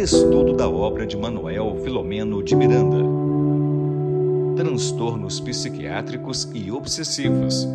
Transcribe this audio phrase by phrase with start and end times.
[0.00, 3.04] Estudo da obra de Manuel Filomeno de Miranda.
[4.56, 7.68] Transtornos psiquiátricos e obsessivos.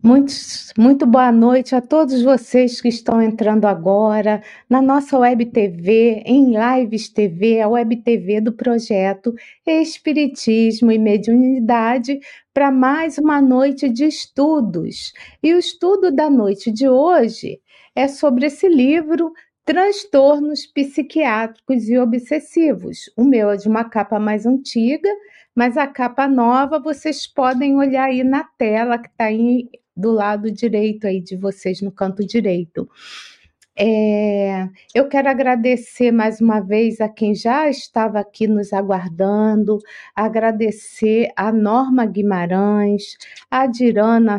[0.00, 0.32] Muito,
[0.78, 6.54] muito boa noite a todos vocês que estão entrando agora na nossa Web TV, em
[6.54, 9.34] Lives TV, a Web TV do projeto
[9.66, 12.20] Espiritismo e Mediunidade,
[12.54, 15.12] para mais uma noite de estudos.
[15.42, 17.58] E o estudo da noite de hoje
[17.92, 19.32] é sobre esse livro
[19.68, 23.10] transtornos psiquiátricos e obsessivos.
[23.14, 25.10] O meu é de uma capa mais antiga,
[25.54, 30.50] mas a capa nova vocês podem olhar aí na tela que está aí do lado
[30.50, 32.88] direito aí de vocês, no canto direito.
[33.80, 39.78] É, eu quero agradecer mais uma vez a quem já estava aqui nos aguardando,
[40.16, 43.16] agradecer a Norma Guimarães,
[43.48, 44.38] a Dirana,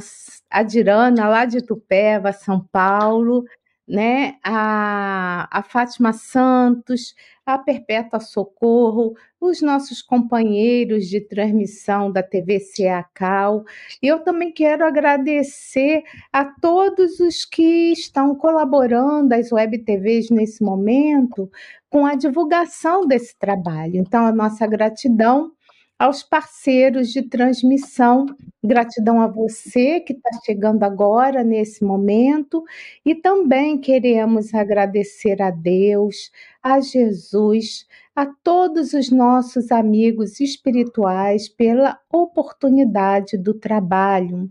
[0.49, 3.45] a Dirana lá de Tupéva, São Paulo,
[3.89, 12.59] né, a, a Fátima Santos, a Perpétua Socorro, os nossos companheiros de transmissão da TV
[12.59, 13.65] CEACAL.
[14.01, 20.63] E eu também quero agradecer a todos os que estão colaborando, as web TVs nesse
[20.63, 21.49] momento,
[21.89, 23.95] com a divulgação desse trabalho.
[23.95, 25.51] Então, a nossa gratidão
[25.99, 28.25] aos parceiros de transmissão.
[28.63, 32.63] Gratidão a você que está chegando agora nesse momento
[33.05, 36.31] e também queremos agradecer a Deus,
[36.63, 44.49] a Jesus, a todos os nossos amigos espirituais pela oportunidade do trabalho.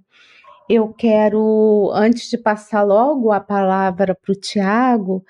[0.69, 5.25] Eu quero, antes de passar logo a palavra para o Tiago,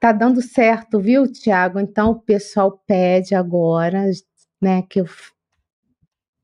[0.00, 1.78] tá dando certo, viu, Tiago?
[1.80, 4.10] Então o pessoal pede agora,
[4.64, 5.06] né, que eu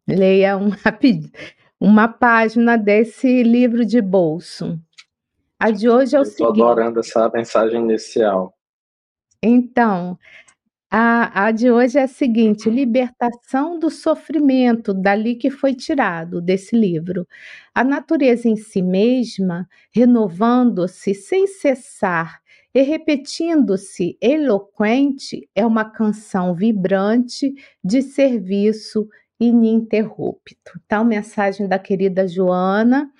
[0.06, 0.70] Leia um
[1.80, 4.78] uma página desse livro de bolso.
[5.58, 6.50] A de hoje é o Eu seguinte.
[6.50, 8.54] Estou adorando essa mensagem inicial.
[9.42, 10.18] Então,
[10.90, 16.76] a, a de hoje é a seguinte: libertação do sofrimento, dali que foi tirado desse
[16.76, 17.26] livro.
[17.74, 22.39] A natureza em si mesma, renovando-se sem cessar
[22.74, 29.08] e repetindo-se eloquente, é uma canção vibrante de serviço
[29.40, 30.78] ininterrupto.
[30.84, 33.10] Então, mensagem da querida Joana.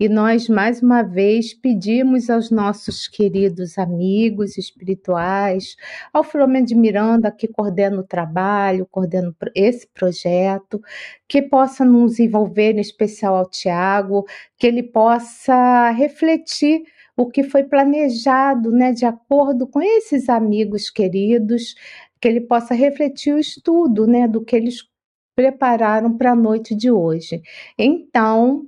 [0.00, 5.74] E nós, mais uma vez, pedimos aos nossos queridos amigos espirituais,
[6.12, 10.80] ao Filomeno de Miranda, que coordena o trabalho, coordena esse projeto,
[11.26, 14.24] que possa nos envolver, em especial ao Tiago,
[14.56, 16.82] que ele possa refletir
[17.18, 21.74] o que foi planejado, né, de acordo com esses amigos queridos,
[22.20, 24.84] que ele possa refletir o estudo, né, do que eles
[25.36, 27.42] prepararam para a noite de hoje.
[27.78, 28.66] Então,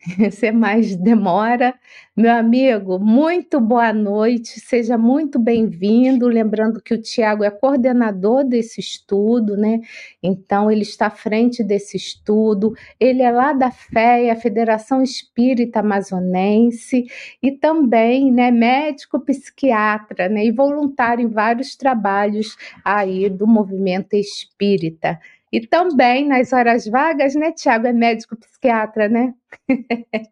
[0.32, 1.74] sem mais demora,
[2.16, 6.26] meu amigo, muito boa noite, seja muito bem-vindo.
[6.26, 9.80] Lembrando que o Tiago é coordenador desse estudo, né?
[10.22, 17.04] Então, ele está à frente desse estudo, ele é lá da FEA, Federação Espírita Amazonense,
[17.42, 20.46] e também né, médico psiquiatra, né?
[20.46, 25.20] E voluntário em vários trabalhos aí do movimento espírita.
[25.52, 27.88] E também nas horas vagas, né, Tiago?
[27.88, 29.34] É médico psiquiatra, né?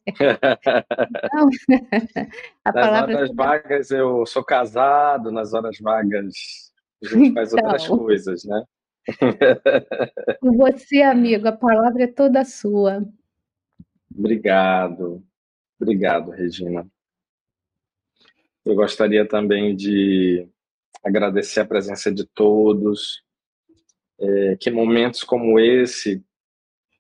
[0.07, 1.51] então,
[2.65, 3.17] nas palavra...
[3.17, 8.63] horas vagas eu sou casado, nas horas vagas a gente faz então, outras coisas, né?
[10.41, 13.05] Com você, amigo, a palavra é toda sua.
[14.17, 15.25] Obrigado,
[15.81, 16.87] obrigado, Regina.
[18.65, 20.47] Eu gostaria também de
[21.03, 23.23] agradecer a presença de todos,
[24.21, 26.23] é, que momentos como esse,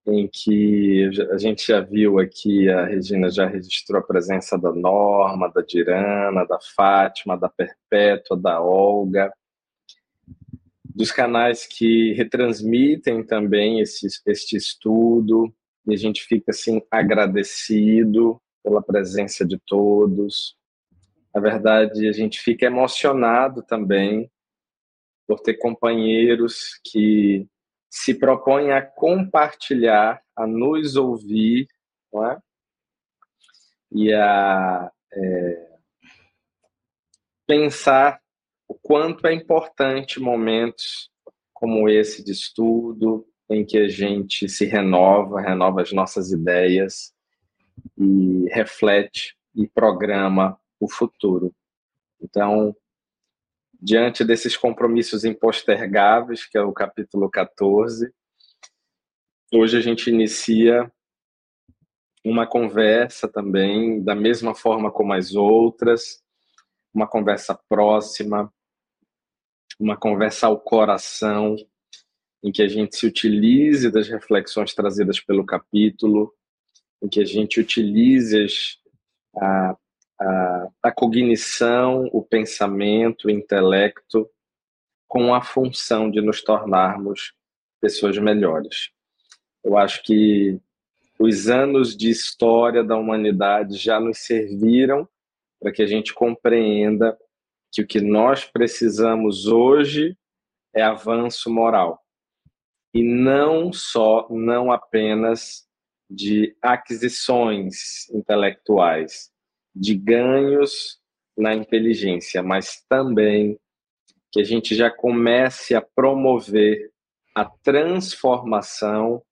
[0.06, 5.50] em que a gente já viu aqui, a Regina já registrou a presença da Norma,
[5.52, 9.32] da Dirana, da Fátima, da Perpétua, da Olga,
[10.84, 15.52] dos canais que retransmitem também esse, este estudo,
[15.86, 20.56] e a gente fica assim agradecido pela presença de todos.
[21.34, 24.30] Na verdade, a gente fica emocionado também
[25.28, 27.46] por ter companheiros que
[27.90, 31.68] se propõem a compartilhar, a nos ouvir,
[32.10, 32.38] não é?
[33.92, 35.68] E a é,
[37.46, 38.20] pensar
[38.66, 41.10] o quanto é importante momentos
[41.52, 47.12] como esse de estudo, em que a gente se renova, renova as nossas ideias
[47.96, 51.54] e reflete e programa o futuro.
[52.20, 52.76] Então,
[53.80, 58.12] diante desses compromissos impostergáveis, que é o capítulo 14,
[59.52, 60.90] hoje a gente inicia
[62.24, 66.22] uma conversa também, da mesma forma como as outras,
[66.92, 68.52] uma conversa próxima,
[69.78, 71.54] uma conversa ao coração,
[72.42, 76.34] em que a gente se utilize das reflexões trazidas pelo capítulo,
[77.02, 78.46] em que a gente utilize
[79.36, 79.76] a,
[80.20, 84.28] a, a cognição, o pensamento, o intelecto,
[85.06, 87.32] com a função de nos tornarmos
[87.80, 88.90] pessoas melhores.
[89.64, 90.60] Eu acho que
[91.18, 95.08] os anos de história da humanidade já nos serviram
[95.60, 97.18] para que a gente compreenda
[97.72, 100.16] que o que nós precisamos hoje
[100.74, 102.02] é avanço moral.
[102.94, 105.66] E não só, não apenas
[106.08, 109.30] de aquisições intelectuais,
[109.78, 110.98] de ganhos
[111.36, 113.58] na inteligência, mas também
[114.32, 116.90] que a gente já comece a promover
[117.34, 119.22] a transformação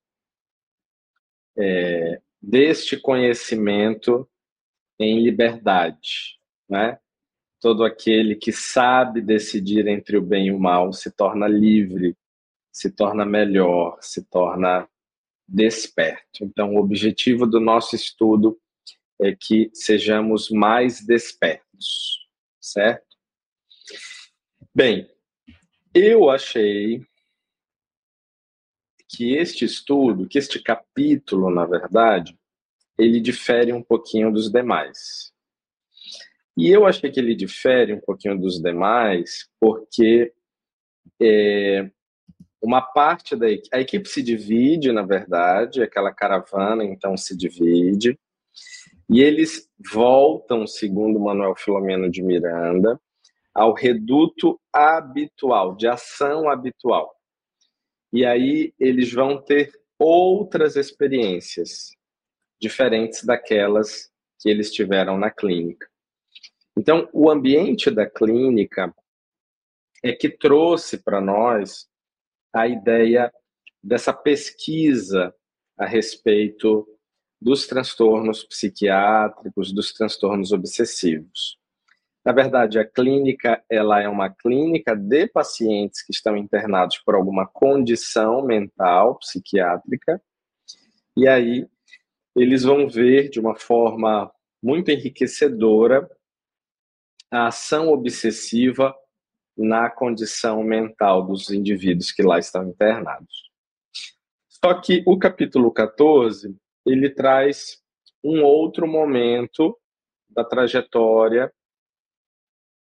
[1.58, 4.28] é, deste conhecimento
[4.98, 6.38] em liberdade,
[6.68, 6.98] né?
[7.60, 12.16] Todo aquele que sabe decidir entre o bem e o mal se torna livre,
[12.70, 14.88] se torna melhor, se torna
[15.48, 16.44] desperto.
[16.44, 18.58] Então, o objetivo do nosso estudo
[19.20, 22.26] é que sejamos mais despertos,
[22.60, 23.06] certo?
[24.74, 25.08] Bem,
[25.94, 27.00] eu achei
[29.08, 32.38] que este estudo, que este capítulo, na verdade,
[32.98, 35.32] ele difere um pouquinho dos demais.
[36.56, 40.32] E eu achei que ele difere um pouquinho dos demais porque
[41.20, 41.90] é,
[42.62, 48.18] uma parte da a equipe se divide, na verdade, aquela caravana então se divide,
[49.08, 53.00] e eles voltam, segundo Manuel Filomeno de Miranda,
[53.54, 57.14] ao reduto habitual, de ação habitual.
[58.12, 61.90] E aí eles vão ter outras experiências
[62.60, 64.10] diferentes daquelas
[64.40, 65.88] que eles tiveram na clínica.
[66.76, 68.94] Então, o ambiente da clínica
[70.02, 71.88] é que trouxe para nós
[72.52, 73.32] a ideia
[73.82, 75.34] dessa pesquisa
[75.78, 76.86] a respeito
[77.40, 81.58] dos transtornos psiquiátricos, dos transtornos obsessivos.
[82.24, 87.46] Na verdade, a clínica ela é uma clínica de pacientes que estão internados por alguma
[87.46, 90.20] condição mental psiquiátrica,
[91.16, 91.68] e aí
[92.34, 94.30] eles vão ver de uma forma
[94.62, 96.10] muito enriquecedora
[97.30, 98.94] a ação obsessiva
[99.56, 103.50] na condição mental dos indivíduos que lá estão internados.
[104.48, 106.54] Só que o capítulo 14,
[106.86, 107.82] ele traz
[108.22, 109.78] um outro momento
[110.28, 111.52] da trajetória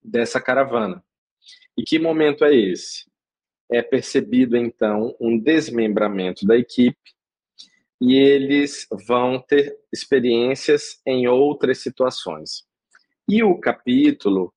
[0.03, 1.03] dessa caravana.
[1.77, 3.05] E que momento é esse?
[3.71, 7.15] É percebido então um desmembramento da equipe
[8.01, 12.63] e eles vão ter experiências em outras situações.
[13.27, 14.53] E o capítulo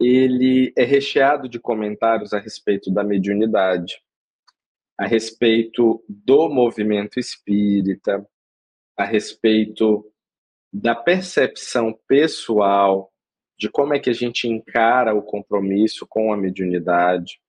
[0.00, 4.00] ele é recheado de comentários a respeito da mediunidade,
[4.98, 8.26] a respeito do movimento espírita,
[8.96, 10.04] a respeito
[10.72, 13.12] da percepção pessoal
[13.58, 17.40] de como é que a gente encara o compromisso com a mediunidade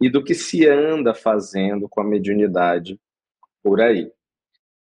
[0.00, 3.00] e do que se anda fazendo com a mediunidade
[3.62, 4.10] por aí.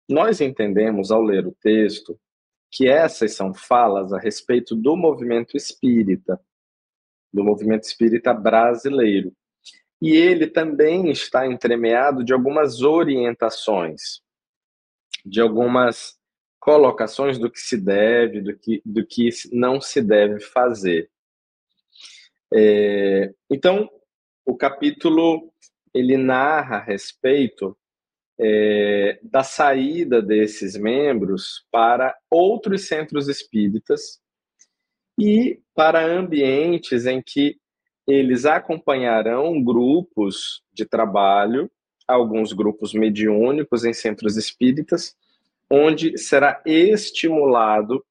[0.08, 2.20] Nós entendemos ao ler o texto
[2.72, 6.40] que essas são falas a respeito do movimento espírita,
[7.34, 9.34] do movimento espírita brasileiro.
[10.02, 14.22] E ele também está entremeado de algumas orientações,
[15.26, 16.18] de algumas
[16.60, 21.10] colocações do que se deve, do que, do que não se deve fazer.
[22.54, 23.90] É, então,
[24.46, 25.52] o capítulo
[25.94, 27.78] ele narra a respeito
[28.40, 34.20] é, da saída desses membros para outros centros espíritas
[35.20, 37.60] e para ambientes em que
[38.08, 41.70] eles acompanharão grupos de trabalho,
[42.10, 45.16] alguns grupos mediúnicos em centros espíritas,
[45.70, 48.04] onde será estimulado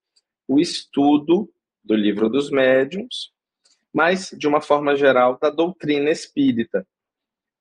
[0.46, 1.50] o estudo
[1.82, 3.32] do livro dos médiuns,
[3.92, 6.86] mas de uma forma geral da doutrina espírita,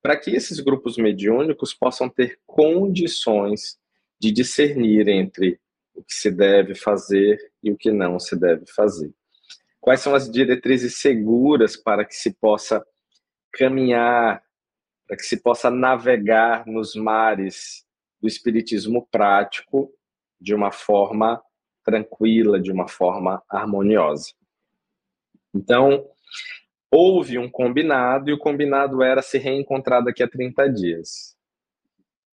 [0.00, 3.76] para que esses grupos mediúnicos possam ter condições
[4.20, 5.60] de discernir entre
[5.94, 9.12] o que se deve fazer e o que não se deve fazer.
[9.80, 12.84] Quais são as diretrizes seguras para que se possa
[13.52, 14.42] caminhar,
[15.08, 17.84] para que se possa navegar nos mares
[18.20, 19.90] do espiritismo prático
[20.38, 21.42] de uma forma
[21.82, 24.34] tranquila, de uma forma harmoniosa.
[25.54, 26.06] Então,
[26.92, 31.34] houve um combinado e o combinado era se reencontrar daqui a 30 dias.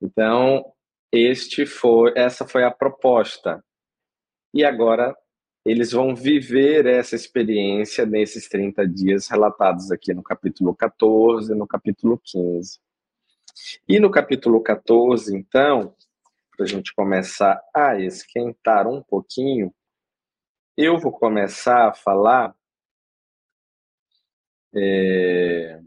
[0.00, 0.70] Então,
[1.10, 3.64] este foi, essa foi a proposta.
[4.52, 5.16] E agora
[5.64, 11.66] eles vão viver essa experiência nesses 30 dias relatados aqui no capítulo 14 e no
[11.66, 12.80] capítulo 15.
[13.88, 15.94] E no capítulo 14, então,
[16.56, 19.74] para a gente começar a esquentar um pouquinho,
[20.76, 22.54] eu vou começar a falar
[24.74, 25.80] é,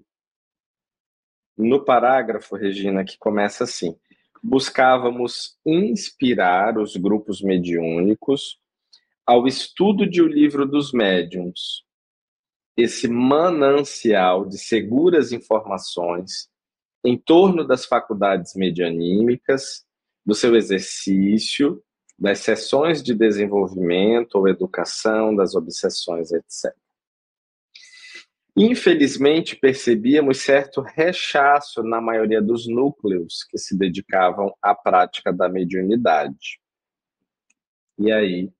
[1.58, 3.98] no parágrafo, Regina, que começa assim:
[4.44, 8.61] buscávamos inspirar os grupos mediúnicos
[9.26, 11.84] ao estudo de O Livro dos Médiuns,
[12.76, 16.50] esse manancial de seguras informações
[17.04, 19.86] em torno das faculdades medianímicas,
[20.26, 21.84] do seu exercício,
[22.18, 26.72] das sessões de desenvolvimento ou educação, das obsessões, etc.
[28.56, 36.60] Infelizmente, percebíamos certo rechaço na maioria dos núcleos que se dedicavam à prática da mediunidade.
[37.98, 38.52] E aí,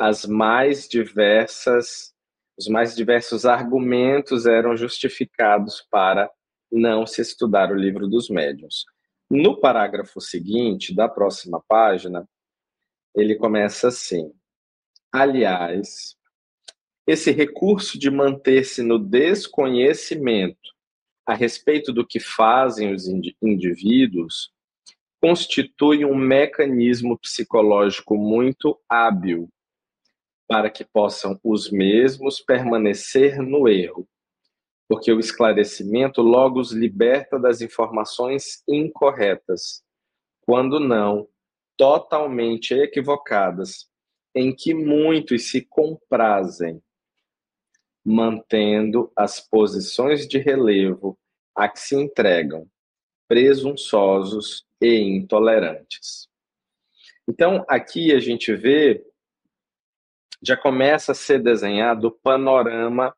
[0.00, 2.14] as mais diversas,
[2.58, 6.30] os mais diversos argumentos eram justificados para
[6.72, 8.86] não se estudar o livro dos médiuns.
[9.30, 12.26] No parágrafo seguinte, da próxima página,
[13.14, 14.32] ele começa assim:
[15.12, 16.16] Aliás,
[17.06, 20.56] esse recurso de manter-se no desconhecimento
[21.26, 23.06] a respeito do que fazem os
[23.42, 24.50] indivíduos
[25.20, 29.50] constitui um mecanismo psicológico muito hábil
[30.50, 34.08] para que possam os mesmos permanecer no erro,
[34.88, 39.84] porque o esclarecimento logo os liberta das informações incorretas,
[40.40, 41.28] quando não
[41.76, 43.88] totalmente equivocadas,
[44.34, 46.82] em que muitos se comprazem
[48.04, 51.16] mantendo as posições de relevo
[51.54, 52.66] a que se entregam,
[53.28, 56.28] presunçosos e intolerantes.
[57.28, 59.06] Então, aqui a gente vê,
[60.42, 63.14] já começa a ser desenhado o panorama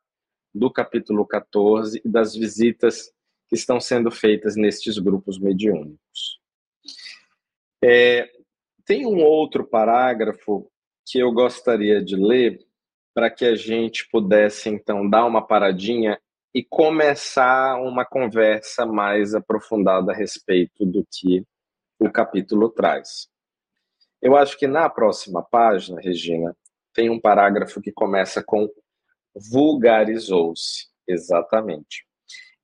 [0.55, 3.13] do capítulo 14 e das visitas
[3.49, 6.41] que estão sendo feitas nestes grupos mediúnicos.
[7.83, 8.31] É,
[8.85, 10.71] tem um outro parágrafo
[11.07, 12.59] que eu gostaria de ler,
[13.15, 16.19] para que a gente pudesse então dar uma paradinha
[16.55, 21.45] e começar uma conversa mais aprofundada a respeito do que
[21.99, 23.29] o capítulo traz.
[24.21, 26.57] Eu acho que na próxima página, Regina,
[26.95, 28.69] tem um parágrafo que começa com
[29.35, 32.07] vulgarizou-se, exatamente.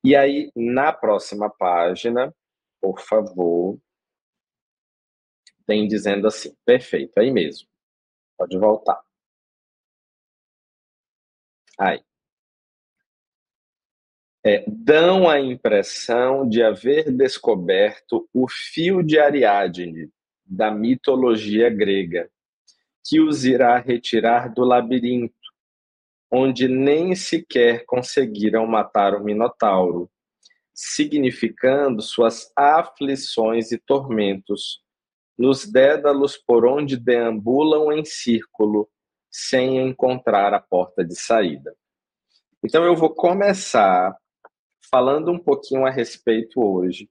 [0.03, 2.33] E aí, na próxima página,
[2.79, 3.77] por favor,
[5.65, 7.67] tem dizendo assim, perfeito, aí mesmo.
[8.37, 9.01] Pode voltar.
[11.77, 12.03] Aí.
[14.43, 20.09] É, dão a impressão de haver descoberto o fio de Ariadne
[20.45, 22.31] da mitologia grega,
[23.09, 25.33] que os irá retirar do labirinto,
[26.31, 30.07] onde nem sequer conseguiram matar o Minotauro,
[30.71, 34.83] significando suas aflições e tormentos,
[35.35, 38.87] nos dédalos por onde deambulam em círculo,
[39.31, 41.75] sem encontrar a porta de saída.
[42.63, 44.15] Então eu vou começar
[44.91, 47.09] falando um pouquinho a respeito hoje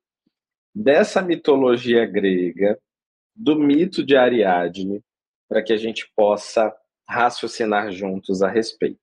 [0.72, 2.78] dessa mitologia grega,
[3.34, 5.02] do mito de Ariadne,
[5.48, 6.74] para que a gente possa
[7.08, 9.00] raciocinar juntos a respeito.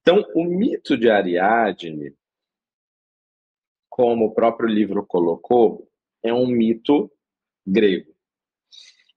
[0.00, 2.14] Então, o mito de Ariadne,
[3.88, 5.88] como o próprio livro colocou,
[6.22, 7.12] é um mito
[7.66, 8.14] grego.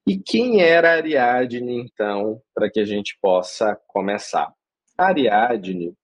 [0.05, 4.53] E quem era Ariadne, então, para que a gente possa começar?
[4.98, 5.95] Ariadne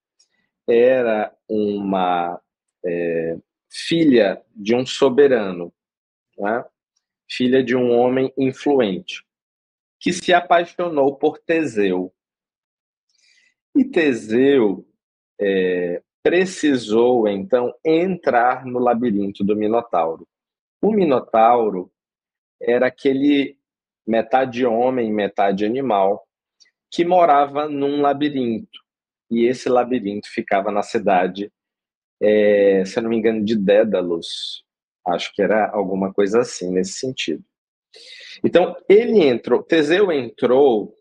[0.66, 2.40] era uma
[2.84, 3.36] é,
[3.70, 5.72] filha de um soberano,
[6.38, 6.64] né?
[7.30, 9.24] filha de um homem influente,
[10.00, 12.12] que se apaixonou por Teseu.
[13.76, 14.88] E Teseu
[15.38, 20.26] é, precisou, então, entrar no labirinto do Minotauro.
[20.82, 21.92] O Minotauro
[22.60, 23.58] era aquele
[24.06, 26.26] metade homem, metade animal,
[26.90, 28.80] que morava num labirinto.
[29.30, 31.52] E esse labirinto ficava na cidade,
[32.20, 34.64] é, se eu não me engano, de Dédalos.
[35.06, 37.44] Acho que era alguma coisa assim, nesse sentido.
[38.44, 40.94] Então, ele entrou, Teseu entrou,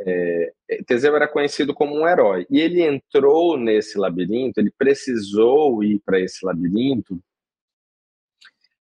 [0.00, 0.52] é,
[0.86, 6.20] Teseu era conhecido como um herói, e ele entrou nesse labirinto, ele precisou ir para
[6.20, 7.20] esse labirinto,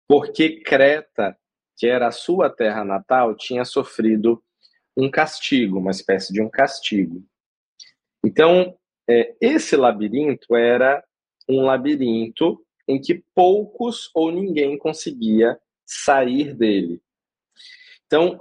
[0.09, 1.37] porque Creta
[1.81, 4.45] que era a sua terra natal, tinha sofrido
[4.95, 7.25] um castigo, uma espécie de um castigo.
[8.23, 8.77] Então,
[9.09, 11.03] é, esse labirinto era
[11.49, 17.01] um labirinto em que poucos ou ninguém conseguia sair dele.
[18.11, 18.41] Então,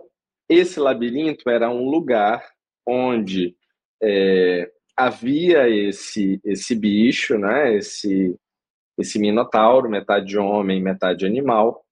[0.49, 2.43] esse labirinto era um lugar
[2.87, 3.55] onde
[4.01, 8.35] é, havia esse, esse bicho, né, esse,
[8.97, 11.85] esse minotauro, metade homem, metade animal,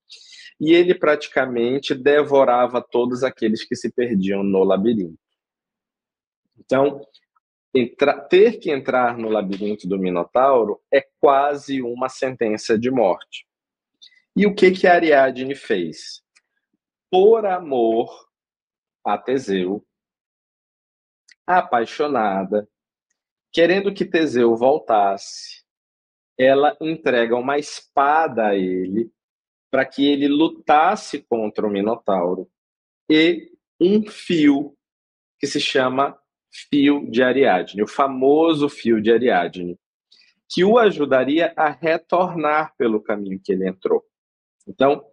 [0.60, 5.16] e ele praticamente devorava todos aqueles que se perdiam no labirinto.
[6.58, 7.00] Então,
[7.72, 13.46] entra, ter que entrar no labirinto do Minotauro é quase uma sentença de morte.
[14.34, 16.26] E o que que Ariadne fez?
[17.10, 18.28] Por amor
[19.04, 19.86] a Teseu,
[21.46, 22.68] apaixonada,
[23.50, 25.64] querendo que Teseu voltasse,
[26.36, 29.10] ela entrega uma espada a ele
[29.70, 32.50] para que ele lutasse contra o Minotauro
[33.10, 33.50] e
[33.80, 34.76] um fio
[35.38, 36.18] que se chama
[36.50, 39.78] fio de Ariadne, o famoso fio de Ariadne,
[40.48, 44.04] que o ajudaria a retornar pelo caminho que ele entrou.
[44.66, 45.04] Então,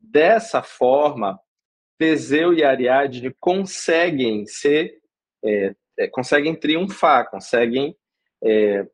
[0.00, 1.38] dessa forma,
[1.98, 5.00] Teseu e Ariadne conseguem ser,
[5.44, 7.94] é, é, conseguem triunfar, conseguem
[8.42, 8.86] é,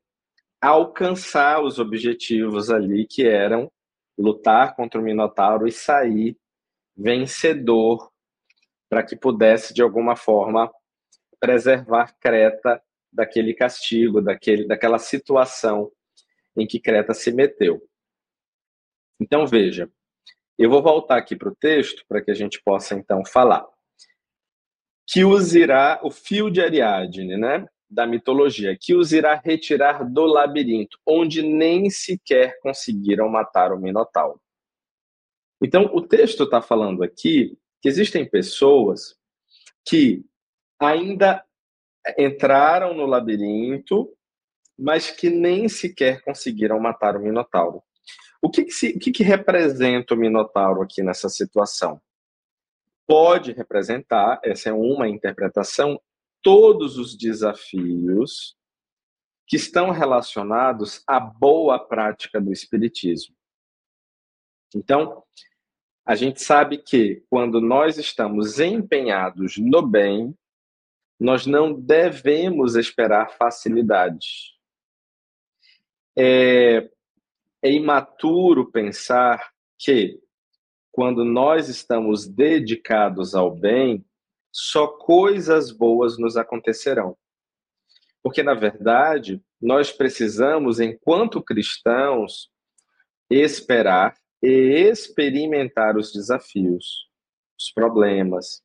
[0.60, 3.70] alcançar os objetivos ali que eram
[4.18, 6.36] lutar contra o Minotauro e sair
[6.96, 8.10] vencedor
[8.88, 10.72] para que pudesse de alguma forma
[11.38, 12.82] preservar Creta
[13.12, 15.92] daquele castigo, daquele, daquela situação
[16.56, 17.86] em que Creta se meteu.
[19.20, 19.90] Então veja,
[20.58, 23.66] eu vou voltar aqui para o texto para que a gente possa então falar.
[25.06, 30.24] Que os irá, o fio de Ariadne, né, da mitologia, que os irá retirar do
[30.24, 34.40] labirinto, onde nem sequer conseguiram matar o Minotauro.
[35.62, 39.16] Então, o texto está falando aqui que existem pessoas
[39.86, 40.24] que
[40.80, 41.44] ainda
[42.18, 44.12] entraram no labirinto,
[44.78, 47.82] mas que nem sequer conseguiram matar o Minotauro.
[48.40, 52.00] O que, que, se, o que, que representa o Minotauro aqui nessa situação?
[53.06, 56.00] Pode representar, essa é uma interpretação,
[56.42, 58.56] todos os desafios
[59.46, 63.34] que estão relacionados à boa prática do Espiritismo.
[64.74, 65.22] Então,
[66.04, 70.36] a gente sabe que quando nós estamos empenhados no bem,
[71.18, 74.54] nós não devemos esperar facilidade.
[76.16, 76.90] É,
[77.66, 80.20] é imaturo pensar que,
[80.92, 84.06] quando nós estamos dedicados ao bem,
[84.52, 87.16] só coisas boas nos acontecerão.
[88.22, 92.50] Porque, na verdade, nós precisamos, enquanto cristãos,
[93.28, 97.08] esperar e experimentar os desafios,
[97.58, 98.62] os problemas,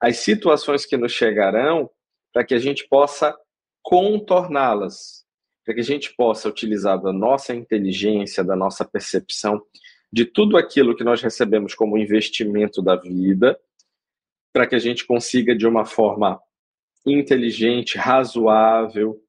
[0.00, 1.90] as situações que nos chegarão
[2.32, 3.36] para que a gente possa
[3.82, 5.26] contorná-las,
[5.68, 9.62] para que a gente possa utilizar da nossa inteligência, da nossa percepção,
[10.10, 13.60] de tudo aquilo que nós recebemos como investimento da vida,
[14.50, 16.40] para que a gente consiga, de uma forma
[17.06, 19.22] inteligente, razoável,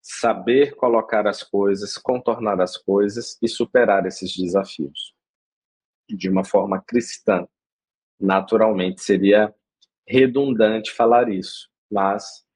[0.00, 5.14] saber colocar as coisas, contornar as coisas e superar esses desafios.
[6.08, 7.46] De uma forma cristã.
[8.18, 9.54] Naturalmente, seria
[10.08, 12.46] redundante falar isso, mas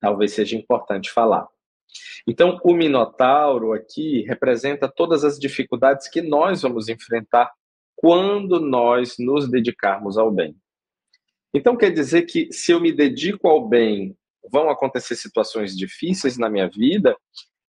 [0.00, 1.51] talvez seja importante falar.
[2.26, 7.52] Então, o Minotauro aqui representa todas as dificuldades que nós vamos enfrentar
[7.96, 10.56] quando nós nos dedicarmos ao bem.
[11.54, 14.16] Então, quer dizer que se eu me dedico ao bem,
[14.50, 17.16] vão acontecer situações difíceis na minha vida?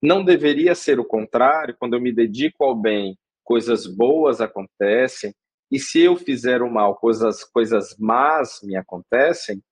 [0.01, 5.33] Não deveria ser o contrário, quando eu me dedico ao bem, coisas boas acontecem,
[5.71, 9.63] e se eu fizer o mal, coisas, coisas más me acontecem,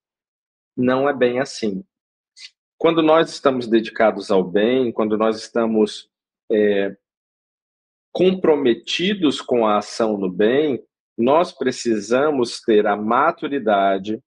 [0.76, 1.84] não é bem assim.
[2.80, 6.10] Quando nós estamos dedicados ao bem, quando nós estamos
[6.50, 6.96] é,
[8.14, 10.82] comprometidos com a ação no bem,
[11.18, 14.24] nós precisamos ter a maturidade,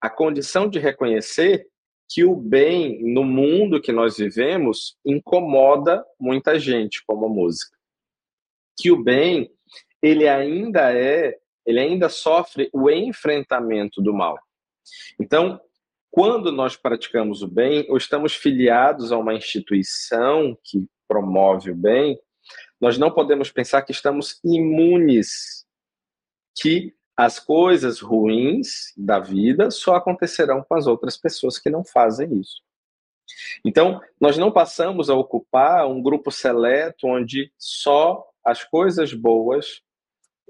[0.00, 1.68] a condição de reconhecer
[2.08, 7.76] que o bem no mundo que nós vivemos incomoda muita gente, como a música.
[8.78, 9.52] Que o bem
[10.00, 14.38] ele ainda é, ele ainda sofre o enfrentamento do mal.
[15.20, 15.60] Então,
[16.10, 22.18] quando nós praticamos o bem, ou estamos filiados a uma instituição que promove o bem,
[22.80, 25.64] nós não podemos pensar que estamos imunes,
[26.60, 32.40] que as coisas ruins da vida só acontecerão com as outras pessoas que não fazem
[32.40, 32.62] isso.
[33.64, 39.82] Então, nós não passamos a ocupar um grupo seleto onde só as coisas boas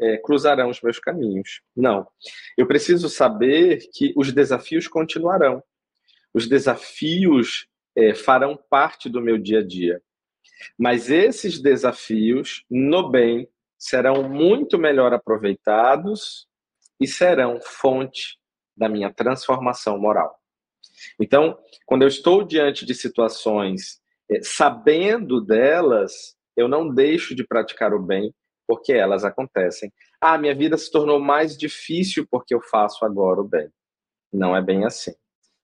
[0.01, 1.61] é, cruzarão os meus caminhos.
[1.77, 2.07] Não.
[2.57, 5.63] Eu preciso saber que os desafios continuarão.
[6.33, 10.01] Os desafios é, farão parte do meu dia a dia.
[10.79, 16.47] Mas esses desafios, no bem, serão muito melhor aproveitados
[17.01, 18.39] e serão fonte
[18.77, 20.39] da minha transformação moral.
[21.19, 27.95] Então, quando eu estou diante de situações é, sabendo delas, eu não deixo de praticar
[27.95, 28.35] o bem
[28.71, 29.93] porque elas acontecem.
[30.21, 33.69] Ah, minha vida se tornou mais difícil porque eu faço agora o bem.
[34.33, 35.11] Não é bem assim.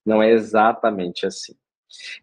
[0.05, 1.55] Não é exatamente assim.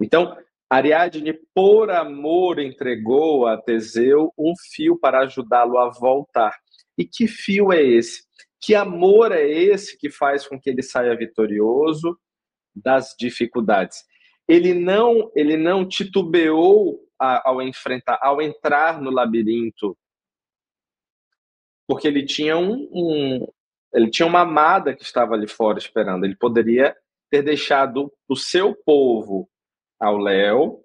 [0.01, 0.37] Então,
[0.69, 6.53] Ariadne, por amor, entregou a Teseu um fio para ajudá-lo a voltar.
[6.97, 8.23] E que fio é esse?
[8.59, 12.19] Que amor é esse que faz com que ele saia vitorioso
[12.75, 14.03] das dificuldades?
[14.49, 19.97] Ele não, ele não titubeou ao enfrentar, ao entrar no labirinto,
[21.87, 23.47] porque ele tinha um, um
[23.93, 26.25] ele tinha uma amada que estava ali fora esperando.
[26.25, 26.95] Ele poderia
[27.29, 29.47] ter deixado o seu povo
[29.99, 30.83] ao léu,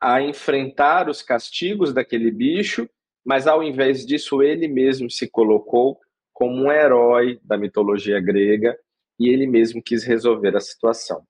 [0.00, 2.88] a enfrentar os castigos daquele bicho,
[3.24, 5.98] mas ao invés disso, ele mesmo se colocou
[6.32, 8.78] como um herói da mitologia grega
[9.18, 11.26] e ele mesmo quis resolver a situação.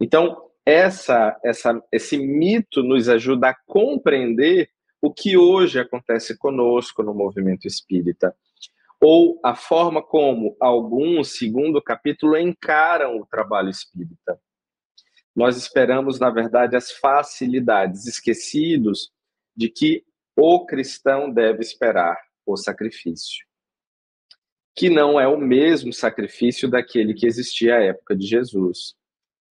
[0.00, 4.70] Então, essa, essa, esse mito nos ajuda a compreender
[5.04, 8.34] o que hoje acontece conosco no movimento espírita,
[8.98, 14.40] ou a forma como alguns, segundo o capítulo, encaram o trabalho espírita.
[15.36, 19.12] Nós esperamos, na verdade, as facilidades, esquecidos
[19.54, 20.02] de que
[20.34, 23.44] o cristão deve esperar o sacrifício,
[24.74, 28.94] que não é o mesmo sacrifício daquele que existia à época de Jesus.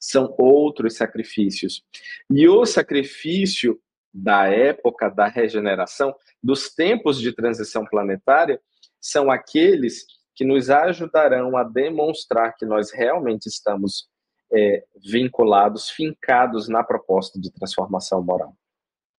[0.01, 1.85] São outros sacrifícios.
[2.31, 3.79] E o sacrifício
[4.13, 8.61] da época da regeneração, dos tempos de transição planetária,
[9.01, 14.09] são aqueles que nos ajudarão a demonstrar que nós realmente estamos
[14.53, 18.55] é, vinculados, fincados na proposta de transformação moral.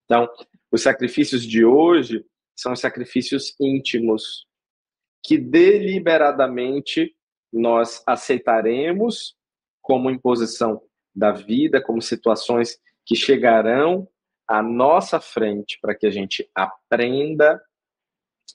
[0.06, 0.30] Então,
[0.72, 2.26] os sacrifícios de hoje
[2.56, 4.46] são sacrifícios íntimos,
[5.24, 7.16] que deliberadamente
[7.52, 9.36] nós aceitaremos
[9.82, 10.82] como imposição
[11.16, 14.08] da vida, como situações que chegarão
[14.54, 17.60] à nossa frente para que a gente aprenda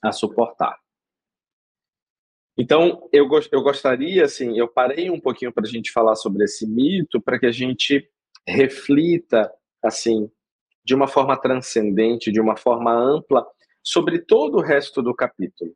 [0.00, 0.78] a suportar.
[2.56, 6.64] Então, eu, eu gostaria, assim, eu parei um pouquinho para a gente falar sobre esse
[6.68, 8.08] mito, para que a gente
[8.46, 10.30] reflita, assim,
[10.84, 13.44] de uma forma transcendente, de uma forma ampla,
[13.82, 15.74] sobre todo o resto do capítulo.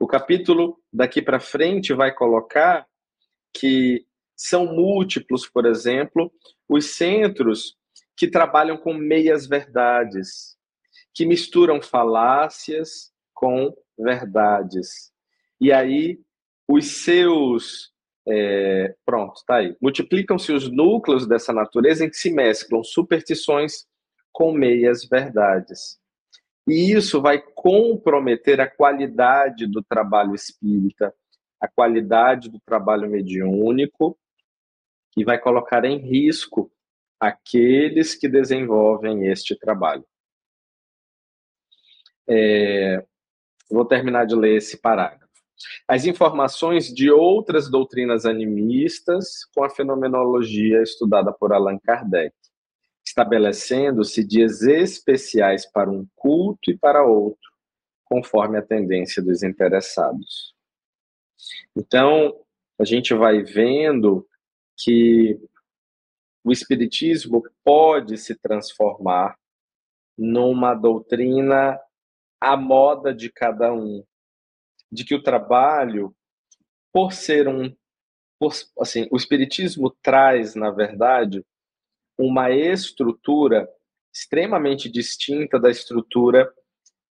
[0.00, 2.88] O capítulo daqui para frente vai colocar
[3.54, 4.04] que
[4.36, 6.32] são múltiplos, por exemplo,
[6.68, 7.77] os centros
[8.18, 10.56] que trabalham com meias verdades,
[11.14, 15.12] que misturam falácias com verdades.
[15.60, 16.20] E aí,
[16.66, 17.92] os seus.
[18.26, 19.76] É, pronto, tá aí.
[19.80, 23.86] Multiplicam-se os núcleos dessa natureza em que se mesclam superstições
[24.32, 25.98] com meias verdades.
[26.66, 31.14] E isso vai comprometer a qualidade do trabalho espírita,
[31.60, 34.18] a qualidade do trabalho mediúnico,
[35.16, 36.70] e vai colocar em risco
[37.20, 40.04] aqueles que desenvolvem este trabalho.
[42.28, 43.04] É,
[43.70, 45.28] vou terminar de ler esse parágrafo
[45.86, 52.34] as informações de outras doutrinas animistas com a fenomenologia estudada por Allan Kardec,
[53.04, 57.50] estabelecendo-se dias especiais para um culto e para outro,
[58.04, 60.54] conforme a tendência dos interessados.
[61.76, 62.34] Então,
[62.78, 64.26] a gente vai vendo
[64.76, 65.40] que
[66.48, 69.38] o Espiritismo pode se transformar
[70.16, 71.78] numa doutrina
[72.40, 74.02] à moda de cada um,
[74.90, 76.16] de que o trabalho,
[76.90, 77.76] por ser um.
[78.40, 81.44] Por, assim, o Espiritismo traz, na verdade,
[82.16, 83.68] uma estrutura
[84.10, 86.50] extremamente distinta da estrutura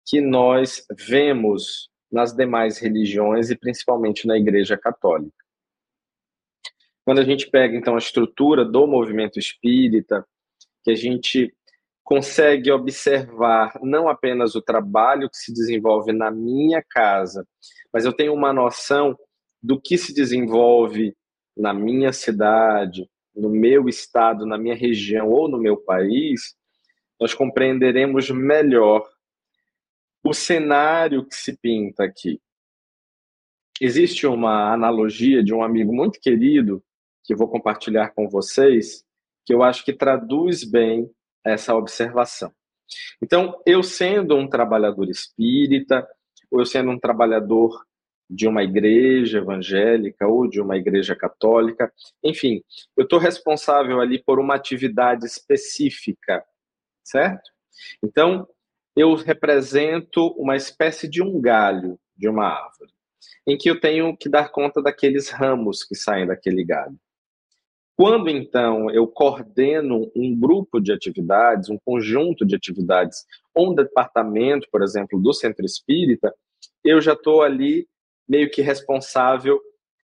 [0.07, 5.45] que nós vemos nas demais religiões e principalmente na Igreja Católica.
[7.07, 10.27] Quando a gente pega então a estrutura do movimento espírita,
[10.83, 11.55] que a gente
[12.03, 17.47] consegue observar não apenas o trabalho que se desenvolve na minha casa,
[17.92, 19.16] mas eu tenho uma noção
[19.62, 21.16] do que se desenvolve
[21.57, 26.57] na minha cidade, no meu estado, na minha região ou no meu país,
[27.21, 29.09] nós compreenderemos melhor
[30.25, 32.40] o cenário que se pinta aqui.
[33.81, 36.83] Existe uma analogia de um amigo muito querido
[37.26, 39.04] que vou compartilhar com vocês,
[39.44, 41.10] que eu acho que traduz bem
[41.44, 42.52] essa observação.
[43.22, 46.06] Então, eu sendo um trabalhador espírita,
[46.50, 47.84] ou eu sendo um trabalhador
[48.28, 52.62] de uma igreja evangélica ou de uma igreja católica, enfim,
[52.96, 56.44] eu estou responsável ali por uma atividade específica,
[57.04, 57.50] certo?
[58.02, 58.48] Então,
[58.96, 62.92] eu represento uma espécie de um galho de uma árvore,
[63.46, 66.98] em que eu tenho que dar conta daqueles ramos que saem daquele galho.
[67.96, 74.68] Quando então eu coordeno um grupo de atividades, um conjunto de atividades, ou um departamento,
[74.70, 76.35] por exemplo, do centro espírita,
[76.85, 77.88] eu já estou ali
[78.28, 79.59] meio que responsável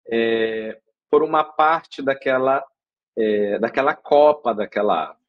[0.09, 2.65] é, por uma parte daquela,
[3.17, 5.21] é, daquela copa daquela árvore.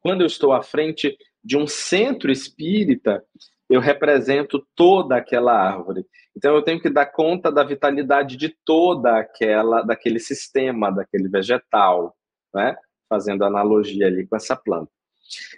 [0.00, 3.24] Quando eu estou à frente de um centro espírita,
[3.68, 6.06] eu represento toda aquela árvore.
[6.36, 12.16] Então eu tenho que dar conta da vitalidade de toda aquela, daquele sistema, daquele vegetal,
[12.54, 12.76] né?
[13.08, 14.90] Fazendo analogia ali com essa planta.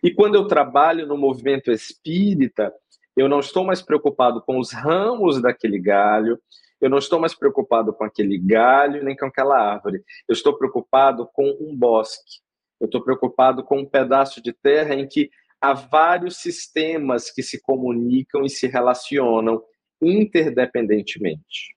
[0.02, 2.72] E quando eu trabalho no movimento espírita,
[3.16, 6.40] eu não estou mais preocupado com os ramos daquele galho,
[6.80, 10.02] eu não estou mais preocupado com aquele galho nem com aquela árvore.
[10.26, 12.40] Eu estou preocupado com um bosque.
[12.80, 17.60] Eu estou preocupado com um pedaço de terra em que há vários sistemas que se
[17.60, 19.62] comunicam e se relacionam
[20.00, 21.76] interdependentemente.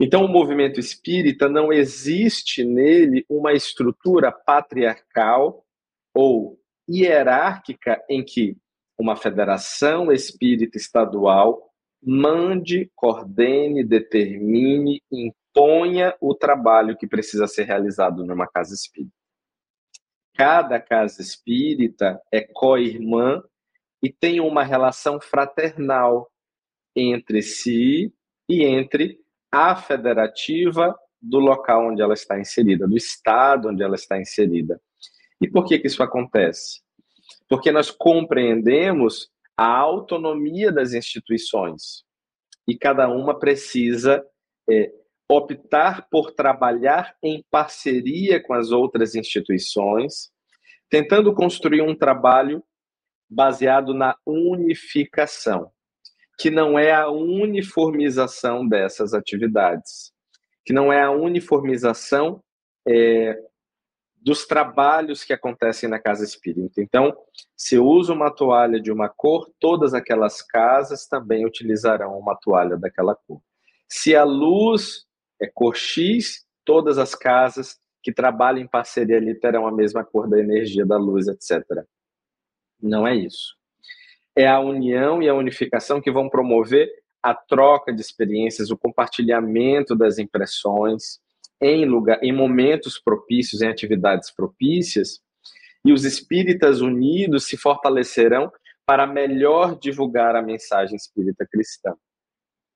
[0.00, 5.64] Então, o movimento espírita não existe nele uma estrutura patriarcal
[6.14, 8.56] ou hierárquica em que
[8.98, 11.70] uma federação espírita estadual
[12.02, 19.21] mande, coordene, determine, imponha o trabalho que precisa ser realizado numa casa espírita.
[20.34, 23.42] Cada casa espírita é co-irmã
[24.02, 26.30] e tem uma relação fraternal
[26.96, 28.12] entre si
[28.48, 34.20] e entre a federativa do local onde ela está inserida, do estado onde ela está
[34.20, 34.80] inserida.
[35.40, 36.80] E por que, que isso acontece?
[37.48, 42.04] Porque nós compreendemos a autonomia das instituições
[42.66, 44.24] e cada uma precisa
[44.68, 44.92] é,
[45.36, 50.30] optar por trabalhar em parceria com as outras instituições,
[50.90, 52.62] tentando construir um trabalho
[53.28, 55.70] baseado na unificação,
[56.38, 60.12] que não é a uniformização dessas atividades,
[60.64, 62.42] que não é a uniformização
[62.86, 63.38] é,
[64.16, 66.82] dos trabalhos que acontecem na casa espírita.
[66.82, 67.16] Então,
[67.56, 72.76] se eu uso uma toalha de uma cor, todas aquelas casas também utilizarão uma toalha
[72.76, 73.40] daquela cor.
[73.88, 75.06] Se a luz
[75.42, 80.28] é cor X, todas as casas que trabalham em parceria ali terão a mesma cor
[80.28, 81.64] da energia da luz, etc.
[82.80, 83.56] Não é isso.
[84.34, 86.88] É a união e a unificação que vão promover
[87.22, 91.20] a troca de experiências, o compartilhamento das impressões,
[91.60, 95.20] em, lugar, em momentos propícios, em atividades propícias,
[95.84, 98.50] e os espíritas unidos se fortalecerão
[98.84, 101.94] para melhor divulgar a mensagem espírita cristã.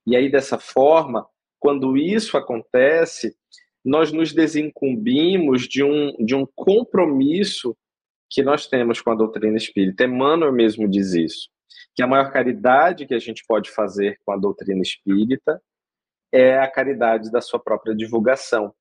[0.06, 1.26] E aí, dessa forma,
[1.58, 3.34] quando isso acontece,
[3.84, 7.76] nós nos desincumbimos de um, de um compromisso
[8.28, 10.04] que nós temos com a doutrina espírita.
[10.04, 11.48] Emmanuel mesmo diz isso,
[11.94, 15.62] que a maior caridade que a gente pode fazer com a doutrina espírita
[16.32, 18.74] é a caridade da sua própria divulgação.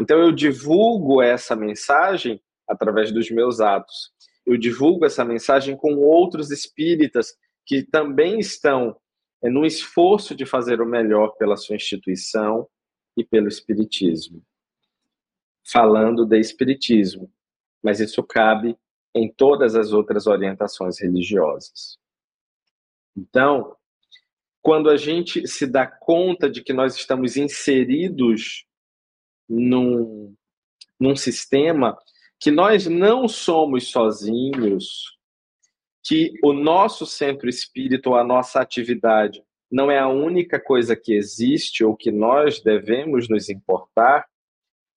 [0.00, 4.12] Então eu divulgo essa mensagem através dos meus atos.
[4.46, 7.34] Eu divulgo essa mensagem com outros espíritas
[7.66, 8.96] que também estão
[9.42, 12.68] é, no esforço de fazer o melhor pela sua instituição
[13.16, 14.42] e pelo espiritismo.
[15.64, 17.32] Falando de espiritismo,
[17.82, 18.76] mas isso cabe
[19.14, 21.98] em todas as outras orientações religiosas.
[23.16, 23.76] Então,
[24.62, 28.64] quando a gente se dá conta de que nós estamos inseridos
[29.48, 30.34] num,
[30.98, 31.98] num sistema
[32.38, 35.18] que nós não somos sozinhos,
[36.02, 41.84] que o nosso centro espírito, a nossa atividade, não é a única coisa que existe
[41.84, 44.26] ou que nós devemos nos importar,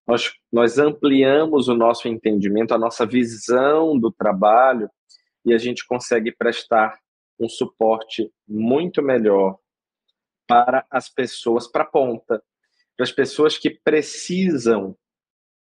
[0.08, 4.90] nós, nós ampliamos o nosso entendimento, a nossa visão do trabalho
[5.46, 7.00] e a gente consegue prestar
[7.40, 9.58] um suporte muito melhor
[10.48, 12.42] para as pessoas, para a ponta,
[12.96, 14.96] para as pessoas que precisam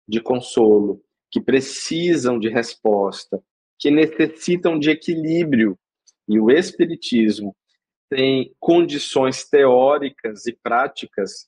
[0.08, 3.42] de consolo, que precisam de resposta,
[3.80, 5.80] que necessitam de equilíbrio.
[6.28, 7.56] E o Espiritismo
[8.10, 11.48] tem condições teóricas e práticas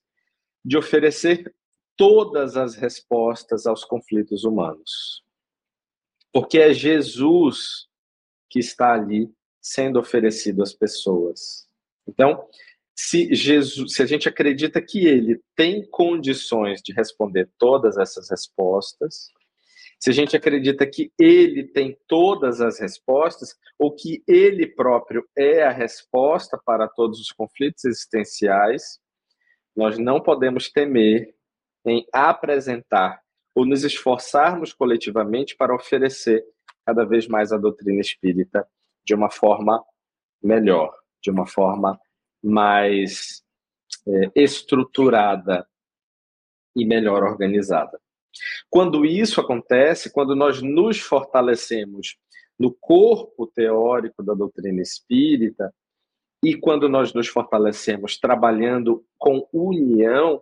[0.64, 1.54] de oferecer
[1.98, 5.24] todas as respostas aos conflitos humanos.
[6.32, 7.88] Porque é Jesus
[8.50, 9.30] que está ali
[9.62, 11.68] sendo oferecido às pessoas.
[12.08, 12.48] Então,
[12.96, 19.30] se Jesus, se a gente acredita que ele tem condições de responder todas essas respostas,
[20.02, 25.62] se a gente acredita que ele tem todas as respostas, ou que ele próprio é
[25.62, 29.00] a resposta para todos os conflitos existenciais,
[29.76, 31.36] nós não podemos temer
[31.86, 33.22] em apresentar
[33.54, 36.44] ou nos esforçarmos coletivamente para oferecer
[36.84, 38.68] cada vez mais a doutrina espírita
[39.06, 39.84] de uma forma
[40.42, 42.00] melhor, de uma forma
[42.44, 43.44] mais
[44.08, 45.68] é, estruturada
[46.76, 48.02] e melhor organizada.
[48.70, 52.18] Quando isso acontece, quando nós nos fortalecemos
[52.58, 55.74] no corpo teórico da doutrina espírita,
[56.44, 60.42] e quando nós nos fortalecemos trabalhando com união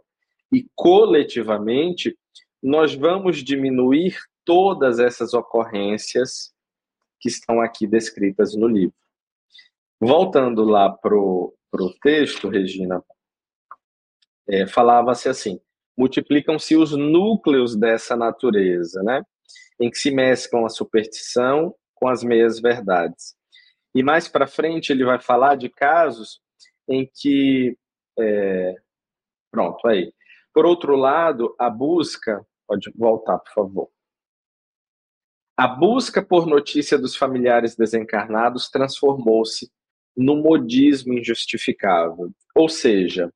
[0.52, 2.18] e coletivamente,
[2.62, 6.54] nós vamos diminuir todas essas ocorrências
[7.20, 8.96] que estão aqui descritas no livro.
[10.00, 11.54] Voltando lá para o
[12.02, 13.04] texto, Regina,
[14.48, 15.60] é, falava-se assim:
[16.00, 19.22] multiplicam-se os núcleos dessa natureza, né?
[19.78, 23.36] Em que se mesclam a superstição com as meias verdades.
[23.94, 26.40] E mais para frente ele vai falar de casos
[26.88, 27.78] em que.
[28.18, 28.76] É...
[29.52, 30.14] Pronto, aí.
[30.54, 32.46] Por outro lado, a busca.
[32.66, 33.90] Pode voltar, por favor.
[35.58, 39.70] A busca por notícia dos familiares desencarnados transformou-se
[40.16, 42.32] num modismo injustificável.
[42.56, 43.34] Ou seja,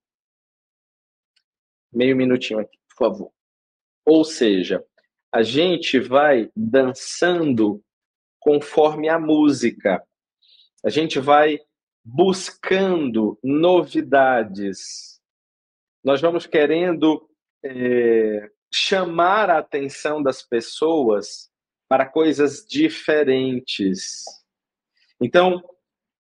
[1.93, 3.32] meio minutinho aqui, por favor.
[4.06, 4.84] Ou seja,
[5.32, 7.84] a gente vai dançando
[8.39, 10.03] conforme a música.
[10.86, 11.60] A gente vai
[12.03, 15.21] buscando novidades.
[16.03, 17.27] Nós vamos querendo
[17.63, 21.49] é, chamar a atenção das pessoas
[21.88, 24.25] para coisas diferentes.
[25.21, 25.63] Então,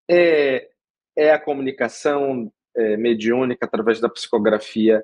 [0.09, 0.69] é,
[1.15, 5.03] é a comunicação é, mediúnica através da psicografia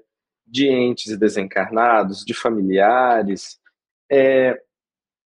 [0.50, 3.60] de entes desencarnados, de familiares,
[4.10, 4.60] é,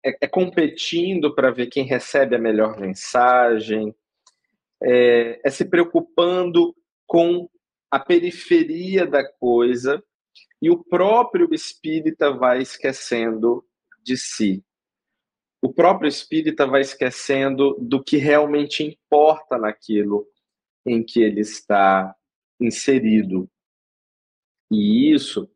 [0.03, 3.95] é, é competindo para ver quem recebe a melhor mensagem,
[4.81, 7.49] é, é se preocupando com
[7.89, 10.03] a periferia da coisa
[10.61, 13.63] e o próprio espírita vai esquecendo
[14.03, 14.63] de si.
[15.61, 20.27] O próprio espírita vai esquecendo do que realmente importa naquilo
[20.85, 22.13] em que ele está
[22.59, 23.49] inserido.
[24.73, 25.47] E isso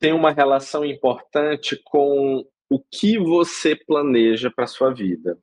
[0.00, 5.38] tem uma relação importante com o que você planeja para sua vida,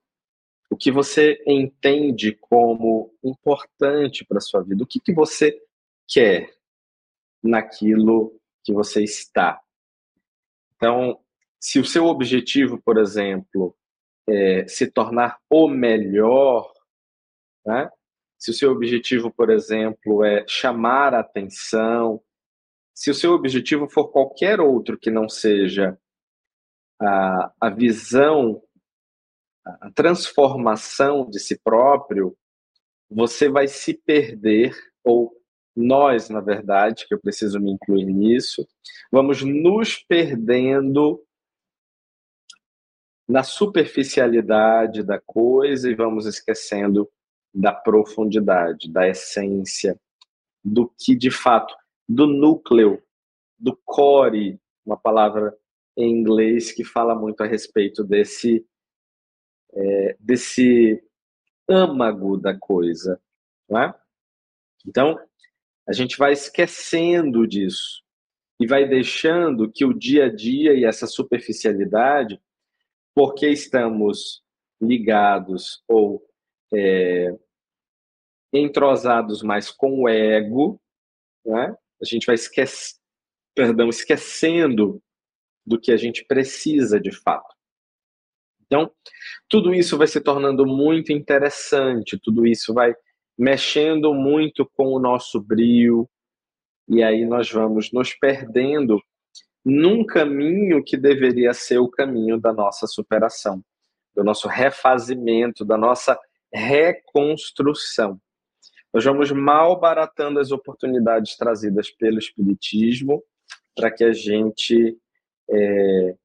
[0.70, 5.58] o que você entende como importante para sua vida, o que, que você
[6.06, 6.54] quer
[7.42, 9.62] naquilo que você está.
[10.76, 11.18] Então,
[11.62, 13.74] se o seu objetivo, por exemplo,
[14.28, 16.74] é se tornar o melhor,
[17.66, 17.90] né?
[18.38, 22.22] se o seu objetivo, por exemplo, é chamar a atenção,
[23.00, 25.98] se o seu objetivo for qualquer outro que não seja
[27.00, 28.62] a, a visão,
[29.66, 32.38] a transformação de si próprio,
[33.10, 35.34] você vai se perder, ou
[35.74, 38.68] nós, na verdade, que eu preciso me incluir nisso,
[39.10, 41.24] vamos nos perdendo
[43.26, 47.10] na superficialidade da coisa e vamos esquecendo
[47.54, 49.98] da profundidade, da essência,
[50.62, 51.79] do que de fato
[52.10, 53.00] do núcleo,
[53.58, 55.56] do core, uma palavra
[55.96, 58.66] em inglês que fala muito a respeito desse
[59.72, 61.00] é, desse
[61.70, 63.22] âmago da coisa,
[63.70, 63.96] não é?
[64.88, 65.20] Então
[65.88, 68.04] a gente vai esquecendo disso
[68.60, 72.42] e vai deixando que o dia a dia e essa superficialidade,
[73.14, 74.44] porque estamos
[74.82, 76.26] ligados ou
[76.74, 77.38] é,
[78.52, 80.82] entrosados mais com o ego,
[81.46, 81.78] né?
[82.02, 82.96] A gente vai esquece,
[83.56, 85.02] perdão, esquecendo
[85.66, 87.56] do que a gente precisa de fato.
[88.66, 88.92] Então,
[89.48, 92.94] tudo isso vai se tornando muito interessante, tudo isso vai
[93.38, 96.10] mexendo muito com o nosso brio,
[96.88, 99.02] e aí nós vamos nos perdendo
[99.64, 103.64] num caminho que deveria ser o caminho da nossa superação,
[104.16, 106.20] do nosso refazimento, da nossa
[106.52, 108.20] reconstrução.
[108.94, 113.24] Nós vamos mal baratando as oportunidades trazidas pelo Espiritismo
[113.76, 114.98] para que a gente
[115.50, 116.16] é,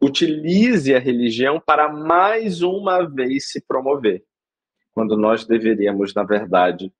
[0.00, 4.24] utilize a religião para mais uma vez se promover,
[4.92, 6.92] quando nós deveríamos, na verdade,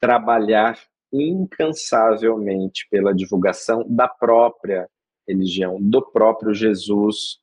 [0.00, 0.78] trabalhar
[1.12, 4.88] incansavelmente pela divulgação da própria
[5.26, 7.38] religião, do próprio Jesus,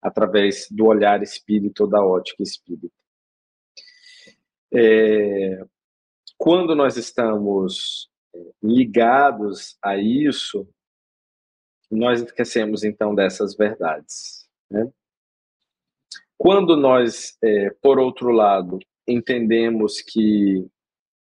[0.00, 2.94] através do olhar espírito, da ótica espírita.
[4.72, 5.64] É,
[6.38, 10.68] quando nós estamos eh, ligados a isso,
[11.90, 14.48] nós esquecemos então dessas verdades.
[14.70, 14.90] Né?
[16.36, 18.78] Quando nós, é, por outro lado,
[19.08, 20.66] entendemos que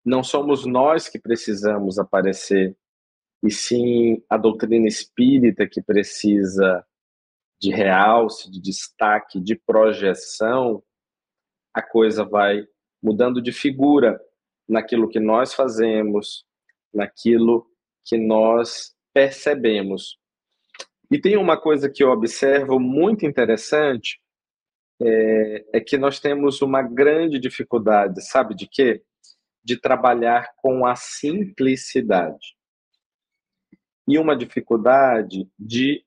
[0.05, 2.77] não somos nós que precisamos aparecer,
[3.43, 6.85] e sim a doutrina espírita que precisa
[7.61, 10.83] de realce, de destaque, de projeção,
[11.73, 12.67] a coisa vai
[13.03, 14.21] mudando de figura
[14.69, 16.45] naquilo que nós fazemos,
[16.93, 17.66] naquilo
[18.05, 20.19] que nós percebemos.
[21.11, 24.21] E tem uma coisa que eu observo muito interessante,
[25.01, 29.03] é, é que nós temos uma grande dificuldade, sabe de quê?
[29.64, 32.57] De trabalhar com a simplicidade.
[34.07, 36.05] E uma dificuldade de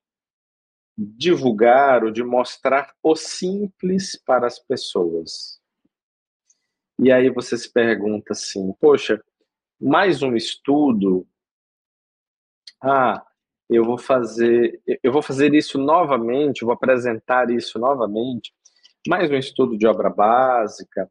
[0.97, 5.60] divulgar ou de mostrar o simples para as pessoas.
[7.03, 9.19] E aí você se pergunta assim: poxa,
[9.79, 11.27] mais um estudo?
[12.79, 13.25] Ah,
[13.67, 18.53] eu vou fazer, eu vou fazer isso novamente, vou apresentar isso novamente.
[19.07, 21.09] Mais um estudo de obra básica,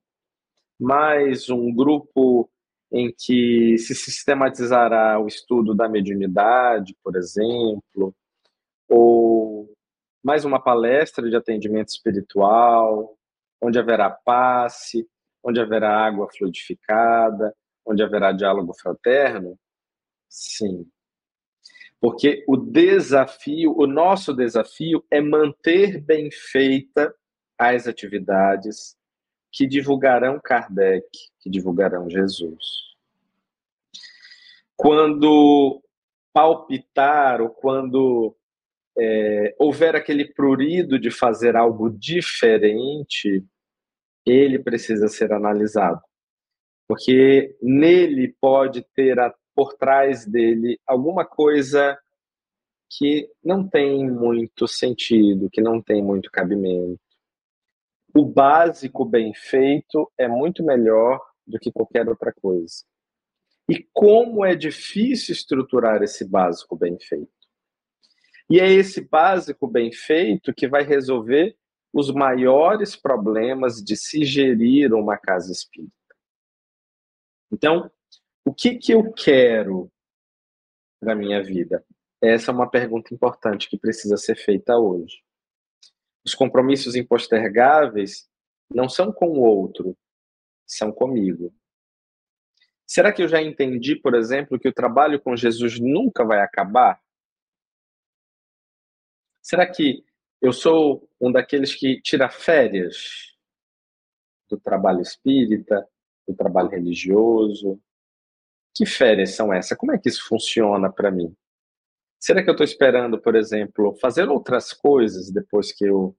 [0.78, 2.48] mais um grupo
[2.92, 8.14] em que se sistematizará o estudo da mediunidade, por exemplo,
[8.88, 9.72] ou
[10.22, 13.16] mais uma palestra de atendimento espiritual,
[13.60, 15.08] onde haverá passe,
[15.42, 19.58] onde haverá água fluidificada, onde haverá diálogo fraterno?
[20.28, 20.86] Sim.
[22.00, 27.14] Porque o desafio, o nosso desafio é manter bem feita
[27.58, 28.96] as atividades
[29.52, 31.06] que divulgarão Kardec,
[31.40, 32.94] que divulgarão Jesus.
[34.76, 35.82] Quando
[36.32, 38.34] palpitar ou quando
[38.96, 43.44] é, houver aquele prurido de fazer algo diferente,
[44.26, 46.00] ele precisa ser analisado.
[46.86, 51.98] Porque nele pode ter a, por trás dele alguma coisa
[52.90, 57.00] que não tem muito sentido, que não tem muito cabimento.
[58.12, 62.84] O básico bem feito é muito melhor do que qualquer outra coisa.
[63.68, 67.30] E como é difícil estruturar esse básico bem feito.
[68.50, 71.56] E é esse básico bem feito que vai resolver
[71.92, 75.92] os maiores problemas de se gerir uma casa espírita.
[77.52, 77.90] Então,
[78.44, 79.90] o que, que eu quero
[81.00, 81.84] para minha vida?
[82.22, 85.22] Essa é uma pergunta importante que precisa ser feita hoje.
[86.24, 88.28] Os compromissos impostergáveis
[88.72, 89.96] não são com o outro,
[90.66, 91.52] são comigo.
[92.86, 97.00] Será que eu já entendi, por exemplo, que o trabalho com Jesus nunca vai acabar?
[99.40, 100.04] Será que
[100.40, 103.36] eu sou um daqueles que tira férias
[104.48, 105.86] do trabalho espírita,
[106.26, 107.80] do trabalho religioso?
[108.74, 109.76] Que férias são essas?
[109.76, 111.34] Como é que isso funciona para mim?
[112.18, 116.16] Será que eu estou esperando, por exemplo, fazer outras coisas depois que eu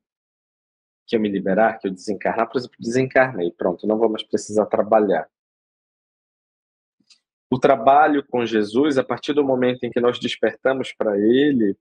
[1.08, 2.50] que eu me liberar, que eu desencarnar?
[2.50, 5.30] Por exemplo, desencarnei, pronto, não vou mais precisar trabalhar.
[7.52, 11.78] O trabalho com Jesus, a partir do momento em que nós despertamos para Ele,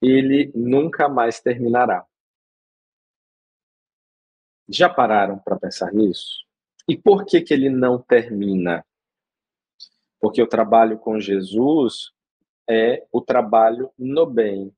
[0.00, 2.06] ele nunca mais terminará.
[4.68, 6.44] Já pararam para pensar nisso?
[6.86, 8.84] E por que, que ele não termina?
[10.20, 12.12] Porque o trabalho com Jesus
[12.68, 14.74] é o trabalho no bem.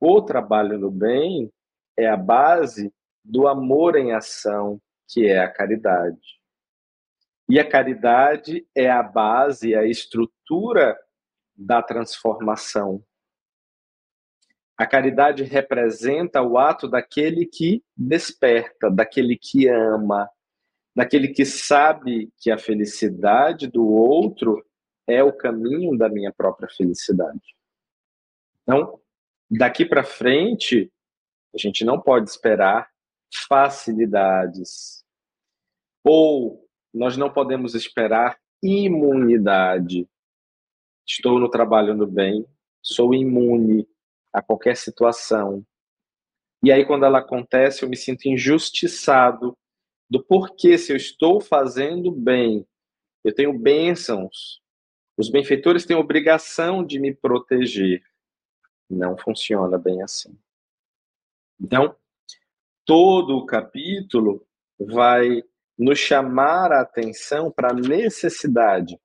[0.00, 1.52] O trabalho no bem
[1.96, 2.92] é a base
[3.24, 6.40] do amor em ação, que é a caridade.
[7.48, 10.98] E a caridade é a base, a estrutura
[11.54, 13.04] da transformação,
[14.80, 20.26] a caridade representa o ato daquele que desperta, daquele que ama,
[20.96, 24.64] daquele que sabe que a felicidade do outro
[25.06, 27.54] é o caminho da minha própria felicidade.
[28.62, 28.98] Então,
[29.50, 30.90] daqui para frente,
[31.54, 32.88] a gente não pode esperar
[33.50, 35.04] facilidades.
[36.02, 40.08] Ou nós não podemos esperar imunidade.
[41.06, 42.46] Estou no trabalho no bem,
[42.82, 43.86] sou imune
[44.32, 45.64] a qualquer situação.
[46.62, 49.56] E aí, quando ela acontece, eu me sinto injustiçado
[50.08, 52.66] do porquê, se eu estou fazendo bem,
[53.24, 54.60] eu tenho bênçãos,
[55.16, 58.02] os benfeitores têm obrigação de me proteger.
[58.88, 60.36] Não funciona bem assim.
[61.60, 61.94] Então,
[62.84, 64.46] todo o capítulo
[64.78, 65.42] vai
[65.78, 68.98] nos chamar a atenção para a necessidade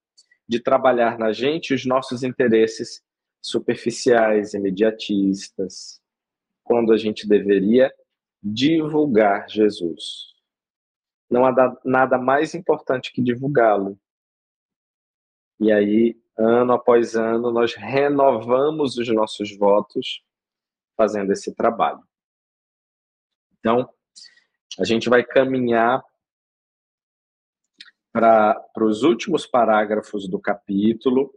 [0.47, 3.03] de trabalhar na gente os nossos interesses
[3.45, 6.01] superficiais, imediatistas,
[6.63, 7.93] quando a gente deveria
[8.41, 10.33] divulgar Jesus.
[11.29, 13.99] Não há nada mais importante que divulgá-lo.
[15.59, 20.23] E aí, ano após ano, nós renovamos os nossos votos
[20.97, 22.03] fazendo esse trabalho.
[23.59, 23.89] Então,
[24.79, 26.03] a gente vai caminhar
[28.11, 31.33] para os últimos parágrafos do capítulo.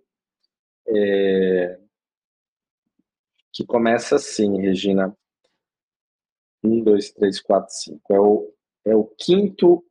[0.87, 1.81] É,
[3.59, 5.13] que começa assim, Regina.
[6.63, 8.15] Um, dois, três, quatro, cinco.
[8.15, 8.55] É o,
[8.85, 9.85] é o quinto,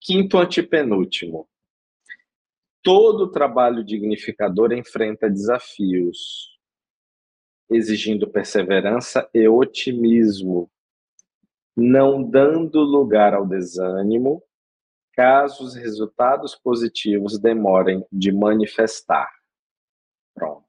[0.00, 1.48] quinto antepenúltimo.
[2.82, 6.58] Todo trabalho dignificador enfrenta desafios.
[7.70, 10.68] exigindo perseverança e otimismo,
[11.76, 14.42] não dando lugar ao desânimo,
[15.12, 19.32] caso os resultados positivos demorem de manifestar.
[20.34, 20.63] Pronto.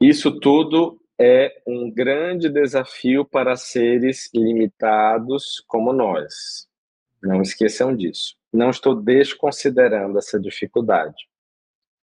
[0.00, 6.68] Isso tudo é um grande desafio para seres limitados como nós.
[7.20, 8.36] Não esqueçam disso.
[8.52, 11.28] Não estou desconsiderando essa dificuldade.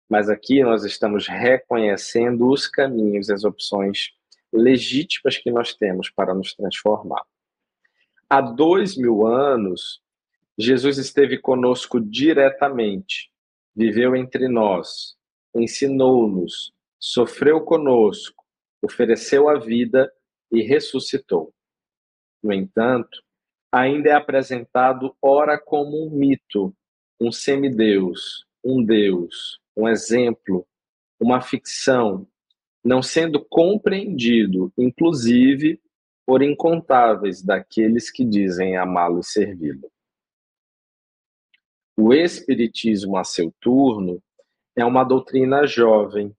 [0.09, 4.11] Mas aqui nós estamos reconhecendo os caminhos, as opções
[4.53, 7.23] legítimas que nós temos para nos transformar.
[8.29, 10.01] Há dois mil anos,
[10.57, 13.29] Jesus esteve conosco diretamente,
[13.75, 15.17] viveu entre nós,
[15.53, 18.45] ensinou-nos, sofreu conosco,
[18.79, 20.13] ofereceu a vida
[20.51, 21.51] e ressuscitou.
[22.43, 23.21] No entanto,
[23.71, 26.75] ainda é apresentado ora como um mito,
[27.19, 30.67] um semideus, um deus, um exemplo,
[31.19, 32.27] uma ficção,
[32.83, 35.81] não sendo compreendido, inclusive,
[36.25, 39.91] por incontáveis daqueles que dizem amá-lo e servi-lo.
[41.97, 44.21] O Espiritismo, a seu turno,
[44.75, 46.35] é uma doutrina jovem,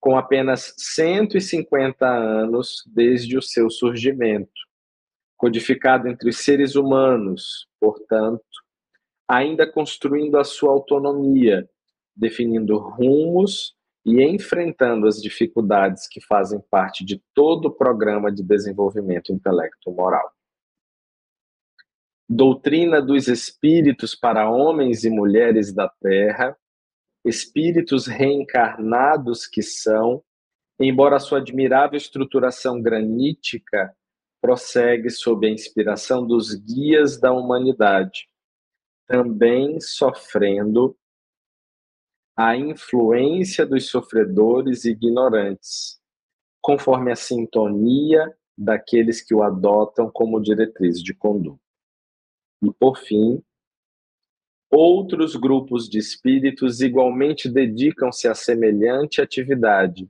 [0.00, 4.50] com apenas 150 anos desde o seu surgimento,
[5.36, 8.42] codificado entre os seres humanos, portanto,
[9.26, 11.68] ainda construindo a sua autonomia,
[12.16, 19.32] definindo rumos e enfrentando as dificuldades que fazem parte de todo o programa de desenvolvimento
[19.32, 20.32] intelecto-moral.
[22.28, 26.56] Doutrina dos espíritos para homens e mulheres da Terra,
[27.24, 30.22] espíritos reencarnados que são,
[30.80, 33.94] embora sua admirável estruturação granítica
[34.40, 38.28] prossegue sob a inspiração dos guias da humanidade,
[39.06, 40.96] também sofrendo
[42.36, 46.00] a influência dos sofredores e ignorantes,
[46.62, 51.60] conforme a sintonia daqueles que o adotam como diretriz de conduta.
[52.62, 53.42] E, por fim,
[54.70, 60.08] outros grupos de espíritos igualmente dedicam-se a semelhante atividade,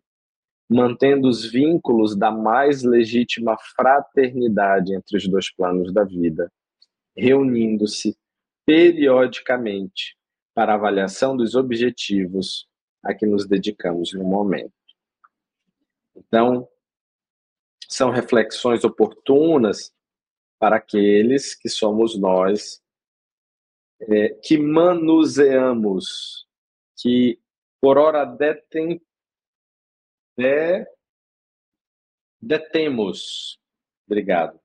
[0.69, 6.53] mantendo os vínculos da mais legítima fraternidade entre os dois planos da vida,
[7.17, 8.17] reunindo-se
[8.67, 10.17] periodicamente
[10.55, 12.69] para avaliação dos objetivos
[13.03, 14.73] a que nos dedicamos no momento.
[16.17, 16.69] Então,
[17.89, 19.93] são reflexões oportunas
[20.59, 22.83] para aqueles que somos nós,
[24.01, 26.47] é, que manuseamos,
[26.97, 27.39] que
[27.81, 29.01] por hora detem,
[30.37, 30.87] de,
[32.41, 33.59] detemos,
[34.07, 34.59] obrigado,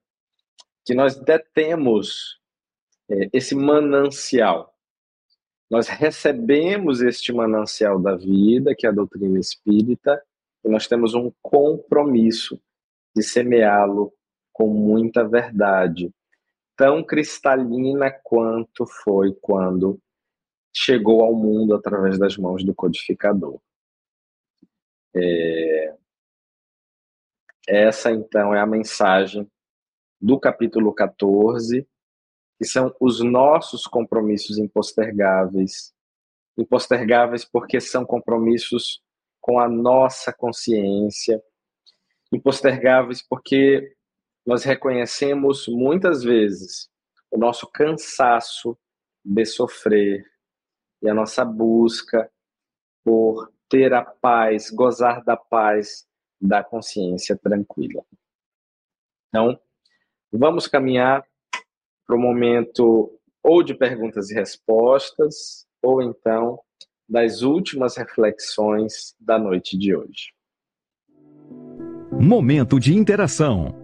[0.86, 2.39] que nós detemos
[3.09, 4.73] é, esse manancial.
[5.69, 10.23] Nós recebemos este manancial da vida, que é a doutrina espírita,
[10.63, 12.61] e nós temos um compromisso
[13.15, 14.13] de semeá-lo
[14.51, 16.13] com muita verdade,
[16.76, 19.99] tão cristalina quanto foi quando
[20.76, 23.59] chegou ao mundo através das mãos do codificador.
[25.15, 25.95] É...
[27.67, 29.49] Essa, então, é a mensagem
[30.19, 31.88] do capítulo 14
[32.57, 35.93] que são os nossos compromissos impostergáveis.
[36.57, 39.01] Impostergáveis porque são compromissos
[39.41, 41.43] com a nossa consciência,
[42.32, 43.93] impostergáveis porque
[44.45, 46.89] nós reconhecemos muitas vezes
[47.31, 48.77] o nosso cansaço
[49.23, 50.25] de sofrer
[51.01, 52.29] e a nossa busca
[53.03, 56.05] por ter a paz, gozar da paz
[56.39, 58.03] da consciência tranquila.
[59.29, 59.59] Então,
[60.31, 61.25] vamos caminhar
[62.05, 66.59] para o momento ou de perguntas e respostas, ou então
[67.07, 70.33] das últimas reflexões da noite de hoje.
[72.11, 73.82] Momento de interação.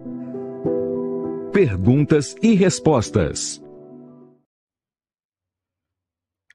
[1.52, 3.60] Perguntas e respostas.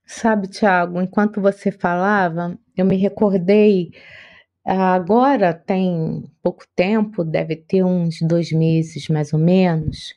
[0.05, 3.91] Sabe, Tiago, enquanto você falava, eu me recordei.
[4.65, 10.13] Agora tem pouco tempo, deve ter uns dois meses mais ou menos,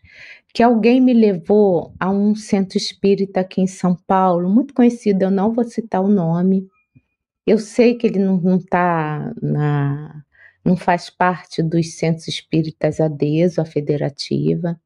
[0.55, 5.31] que alguém me levou a um centro espírita aqui em São Paulo, muito conhecido, eu
[5.31, 6.69] não vou citar o nome.
[7.45, 10.23] Eu sei que ele não, não tá na.
[10.69, 14.79] Não faz parte dos centros espíritas ADESO, a federativa.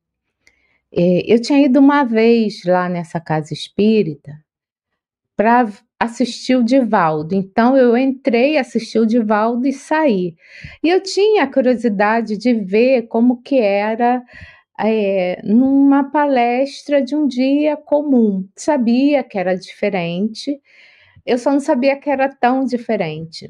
[0.92, 4.32] É, eu tinha ido uma vez lá nessa casa espírita
[5.36, 5.68] para
[5.98, 7.34] assistir o Divaldo.
[7.34, 10.36] Então eu entrei, assisti o Divaldo e saí.
[10.84, 14.22] E eu tinha curiosidade de ver como que era
[14.78, 18.46] é, numa palestra de um dia comum.
[18.54, 20.60] Sabia que era diferente,
[21.26, 23.48] eu só não sabia que era tão diferente.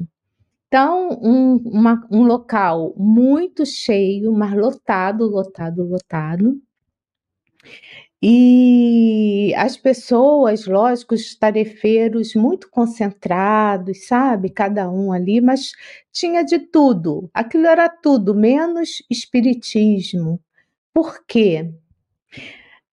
[0.73, 6.59] Então, um, uma, um local muito cheio, mas lotado, lotado, lotado.
[8.19, 14.49] E as pessoas, lógico, os tarefeiros muito concentrados, sabe?
[14.49, 15.73] Cada um ali, mas
[16.11, 17.29] tinha de tudo.
[17.31, 20.39] Aquilo era tudo, menos espiritismo.
[20.91, 21.71] Por quê?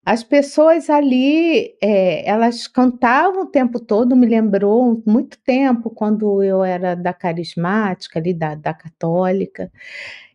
[0.05, 6.65] As pessoas ali, é, elas cantavam o tempo todo, me lembrou muito tempo quando eu
[6.65, 9.71] era da carismática, ali da, da católica.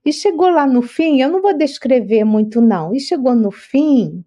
[0.06, 4.24] E chegou lá no fim, eu não vou descrever muito não, e chegou no fim,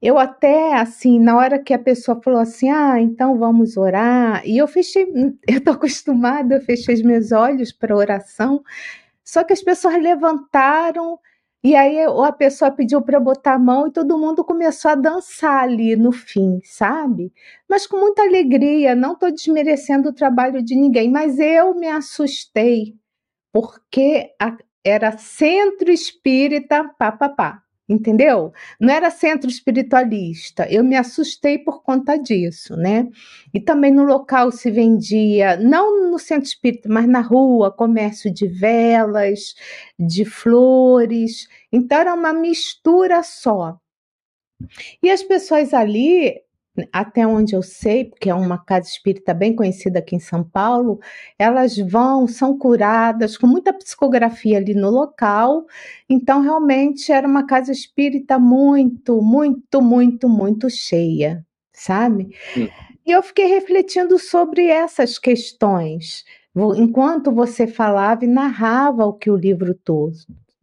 [0.00, 4.58] eu até, assim, na hora que a pessoa falou assim, ah, então vamos orar, e
[4.58, 5.06] eu fechei,
[5.48, 8.62] eu tô acostumada, eu fechei os meus olhos para oração,
[9.24, 11.18] só que as pessoas levantaram
[11.66, 15.64] e aí a pessoa pediu para botar a mão e todo mundo começou a dançar
[15.64, 17.32] ali no fim, sabe?
[17.68, 22.94] Mas com muita alegria, não estou desmerecendo o trabalho de ninguém, mas eu me assustei,
[23.52, 28.52] porque a, era centro espírita, papapá entendeu?
[28.80, 30.66] Não era centro espiritualista.
[30.68, 33.08] Eu me assustei por conta disso, né?
[33.54, 38.48] E também no local se vendia, não no centro espírita, mas na rua, comércio de
[38.48, 39.54] velas,
[39.98, 41.46] de flores.
[41.70, 43.78] Então era uma mistura só.
[45.02, 46.34] E as pessoas ali
[46.92, 51.00] até onde eu sei, porque é uma casa espírita bem conhecida aqui em São Paulo,
[51.38, 55.64] elas vão, são curadas com muita psicografia ali no local.
[56.06, 61.42] Então, realmente era uma casa espírita muito, muito, muito, muito cheia,
[61.72, 62.28] sabe?
[62.54, 62.68] Hum.
[63.06, 66.24] E eu fiquei refletindo sobre essas questões,
[66.76, 69.74] enquanto você falava e narrava o que o livro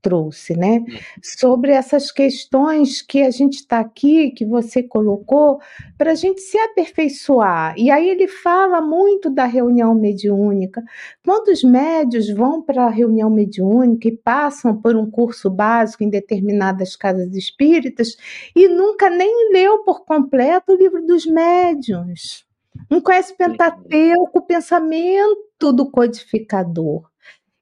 [0.03, 0.79] trouxe, né?
[0.79, 0.97] Hum.
[1.23, 5.59] Sobre essas questões que a gente está aqui, que você colocou,
[5.97, 7.73] para a gente se aperfeiçoar.
[7.77, 10.83] E aí ele fala muito da reunião mediúnica.
[11.25, 16.95] Quantos médios vão para a reunião mediúnica e passam por um curso básico em determinadas
[16.95, 18.17] casas espíritas
[18.55, 22.45] e nunca nem leu por completo o livro dos médiuns?
[22.89, 27.12] Não conhece Pentateuco, o pensamento do codificador.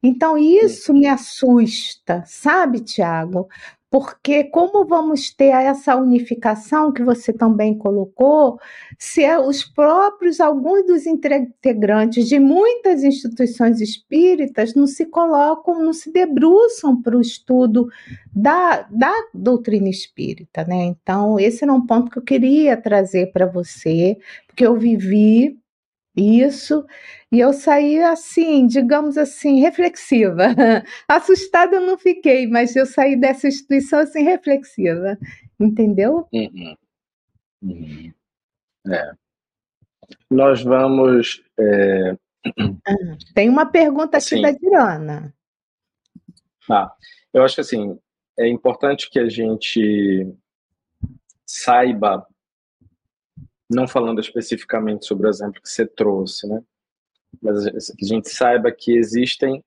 [0.03, 3.47] Então, isso me assusta, sabe, Tiago?
[3.91, 8.57] Porque como vamos ter essa unificação que você também colocou,
[8.97, 15.91] se é os próprios, alguns dos integrantes de muitas instituições espíritas não se colocam, não
[15.91, 17.89] se debruçam para o estudo
[18.33, 20.85] da, da doutrina espírita, né?
[20.85, 25.61] Então, esse era um ponto que eu queria trazer para você, porque eu vivi
[26.16, 26.86] isso.
[27.32, 30.47] E eu saí assim, digamos assim, reflexiva.
[31.07, 35.18] Assustada eu não fiquei, mas eu saí dessa instituição assim, reflexiva.
[35.59, 36.28] Entendeu?
[36.34, 36.76] Uhum.
[37.64, 38.14] Uhum.
[38.88, 39.12] É.
[40.30, 41.43] Nós vamos.
[41.59, 42.18] É...
[42.88, 45.34] Ah, tem uma pergunta aqui assim, da Diana.
[46.70, 46.91] Ah,
[47.34, 47.99] eu acho que assim,
[48.39, 50.28] é importante que a gente
[51.45, 52.26] saiba
[53.72, 56.61] não falando especificamente sobre o exemplo que você trouxe, né?
[57.41, 59.63] Mas a gente saiba que existem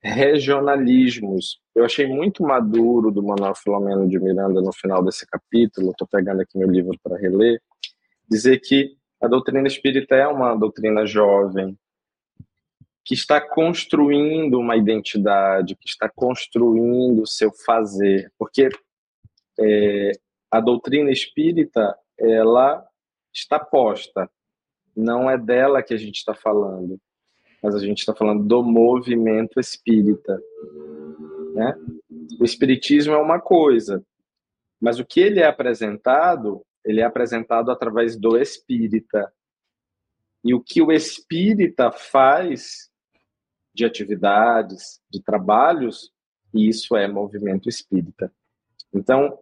[0.00, 1.60] regionalismos.
[1.74, 6.40] Eu achei muito maduro do Manuel Filomeno de Miranda no final desse capítulo, estou pegando
[6.40, 7.60] aqui meu livro para reler,
[8.28, 11.78] dizer que a doutrina espírita é uma doutrina jovem,
[13.04, 18.68] que está construindo uma identidade, que está construindo o seu fazer, porque
[19.58, 20.12] é,
[20.50, 22.84] a doutrina espírita ela
[23.32, 24.30] está posta.
[24.94, 27.00] Não é dela que a gente está falando,
[27.62, 30.40] mas a gente está falando do movimento espírita.
[31.54, 31.74] Né?
[32.40, 34.04] O espiritismo é uma coisa,
[34.80, 39.32] mas o que ele é apresentado, ele é apresentado através do espírita.
[40.44, 42.90] E o que o espírita faz
[43.72, 46.12] de atividades, de trabalhos,
[46.52, 48.30] isso é movimento espírita.
[48.92, 49.38] Então,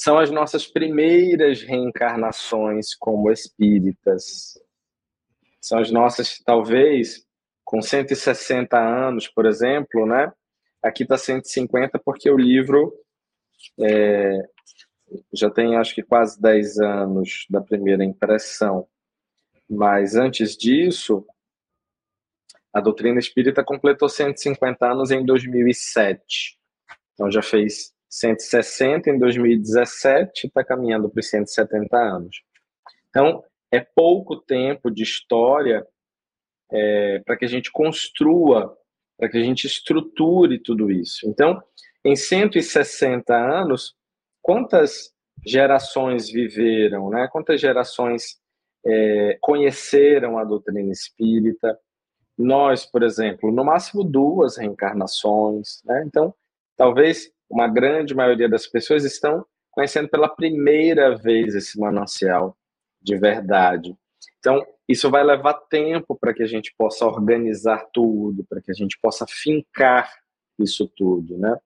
[0.00, 4.58] são as nossas primeiras reencarnações como espíritas.
[5.60, 7.22] São as nossas, talvez,
[7.62, 10.32] com 160 anos, por exemplo, né?
[10.82, 12.94] Aqui está 150 porque o livro
[13.78, 14.38] é,
[15.34, 18.88] já tem, acho que, quase 10 anos da primeira impressão.
[19.68, 21.26] Mas antes disso,
[22.72, 26.58] a doutrina espírita completou 150 anos em 2007.
[27.12, 32.42] Então já fez 160 em 2017, está caminhando para os 170 anos.
[33.08, 35.86] Então, é pouco tempo de história
[36.72, 38.76] é, para que a gente construa,
[39.16, 41.28] para que a gente estruture tudo isso.
[41.28, 41.62] Então,
[42.04, 43.94] em 160 anos,
[44.42, 45.12] quantas
[45.46, 47.28] gerações viveram, né?
[47.30, 48.40] quantas gerações
[48.84, 51.78] é, conheceram a doutrina espírita,
[52.36, 56.02] nós, por exemplo, no máximo duas reencarnações, né?
[56.06, 56.34] Então,
[56.74, 62.56] talvez uma grande maioria das pessoas estão conhecendo pela primeira vez esse manancial
[63.02, 63.96] de verdade.
[64.38, 68.74] Então, isso vai levar tempo para que a gente possa organizar tudo, para que a
[68.74, 70.12] gente possa fincar
[70.58, 71.56] isso tudo, né?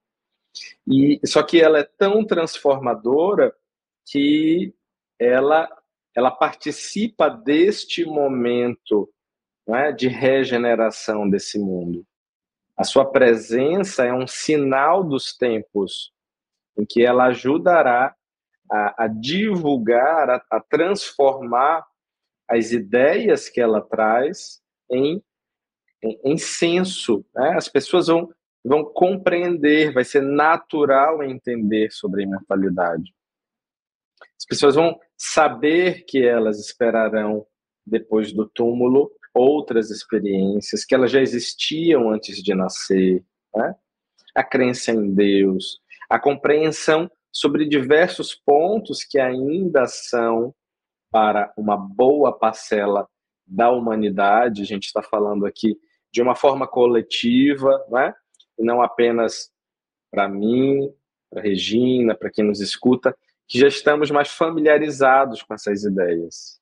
[0.87, 3.53] E só que ela é tão transformadora
[4.05, 4.73] que
[5.19, 5.69] ela
[6.15, 9.09] ela participa deste momento
[9.67, 12.05] é, de regeneração desse mundo.
[12.77, 16.11] A sua presença é um sinal dos tempos
[16.77, 18.13] em que ela ajudará
[18.69, 21.85] a, a divulgar, a, a, transformar
[22.49, 24.61] as ideias que ela traz
[24.91, 25.23] em,
[26.03, 27.25] em, em senso.
[27.33, 27.53] Né?
[27.55, 28.29] As pessoas vão,
[28.63, 33.13] vão compreender, vai ser natural entender sobre a imortalidade.
[34.37, 37.47] As pessoas vão saber que elas esperarão
[37.85, 43.23] depois do túmulo outras experiências, que elas já existiam antes de nascer,
[43.53, 43.75] né?
[44.33, 45.79] a crença em Deus,
[46.09, 50.55] a compreensão sobre diversos pontos que ainda são
[51.11, 53.07] para uma boa parcela
[53.45, 54.61] da humanidade.
[54.61, 55.77] A gente está falando aqui
[56.11, 58.13] de uma forma coletiva, né?
[58.57, 59.51] e não apenas
[60.09, 60.89] para mim,
[61.29, 63.15] para Regina, para quem nos escuta,
[63.47, 66.59] que já estamos mais familiarizados com essas ideias.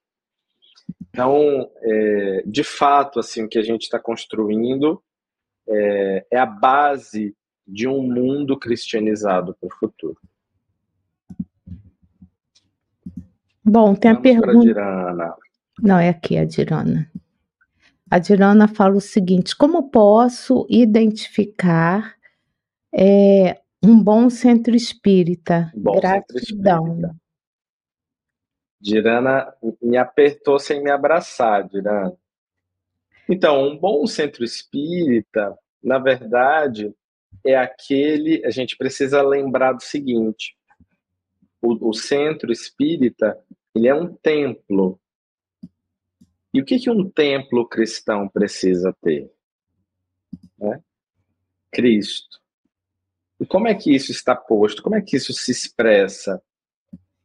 [1.13, 4.99] Então, é, de fato, assim, o que a gente está construindo
[5.69, 7.35] é, é, a base
[7.67, 10.17] de um mundo cristianizado para o futuro.
[13.63, 14.65] Bom, tem Vamos a pergunta.
[14.65, 15.35] Dirana.
[15.79, 17.09] Não, é aqui a Dirana.
[18.09, 22.15] A Dirana fala o seguinte: como posso identificar
[22.93, 25.71] é, um bom centro espírita.
[25.75, 26.85] Bom Gratidão.
[26.85, 27.22] Centro espírita.
[28.83, 32.17] Dirana me apertou sem me abraçar, Dirana.
[33.29, 36.93] Então, um bom centro espírita, na verdade,
[37.45, 38.45] é aquele.
[38.45, 40.57] A gente precisa lembrar do seguinte:
[41.61, 43.41] o, o centro espírita
[43.73, 44.99] ele é um templo.
[46.53, 49.31] E o que, que um templo cristão precisa ter?
[50.59, 50.83] Né?
[51.71, 52.41] Cristo.
[53.39, 54.83] E como é que isso está posto?
[54.83, 56.43] Como é que isso se expressa?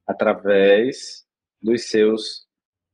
[0.06, 1.27] Através
[1.61, 2.46] dos seus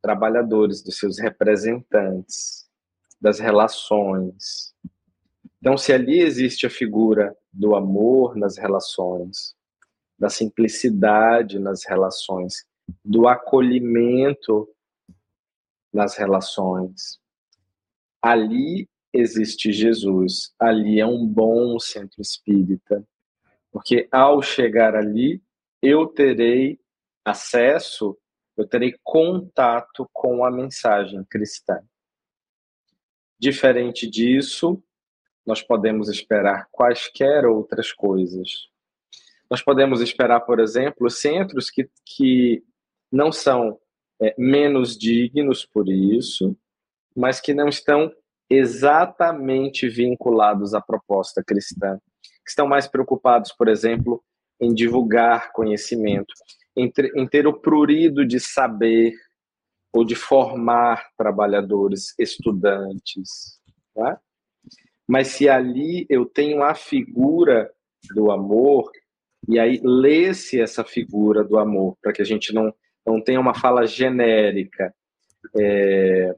[0.03, 2.69] trabalhadores, dos seus representantes,
[3.21, 4.75] das relações.
[5.59, 9.55] Então, se ali existe a figura do amor nas relações,
[10.19, 12.67] da simplicidade nas relações,
[13.05, 14.69] do acolhimento
[15.93, 17.19] nas relações,
[18.21, 23.07] ali existe Jesus, ali é um bom centro espírita,
[23.71, 25.43] porque ao chegar ali,
[25.81, 26.79] eu terei
[27.25, 28.17] acesso,
[28.57, 31.81] eu terei contato com a mensagem cristã.
[33.39, 34.83] Diferente disso,
[35.45, 38.69] nós podemos esperar quaisquer outras coisas.
[39.51, 42.63] Nós podemos esperar, por exemplo, centros que, que
[43.11, 43.79] não são
[44.21, 46.57] é, menos dignos por isso,
[47.15, 48.11] mas que não estão
[48.49, 51.99] exatamente vinculados à proposta cristã
[52.45, 54.23] que estão mais preocupados, por exemplo,
[54.61, 56.33] em divulgar conhecimento,
[56.77, 59.13] em em ter o prurido de saber
[59.93, 63.61] ou de formar trabalhadores, estudantes.
[63.95, 64.21] Tá?
[65.07, 67.71] Mas se ali eu tenho a figura
[68.15, 68.91] do amor,
[69.49, 72.75] e aí lê-se essa figura do amor, para que a gente não,
[73.07, 74.93] não tenha uma fala genérica.
[75.57, 76.35] É,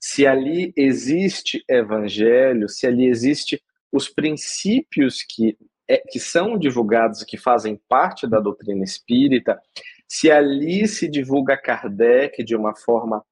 [0.00, 3.62] se ali existe evangelho, se ali existe
[3.92, 5.56] os princípios que,
[5.88, 9.60] é, que são divulgados que fazem parte da doutrina espírita,
[10.08, 13.24] se ali se divulga Kardec de uma forma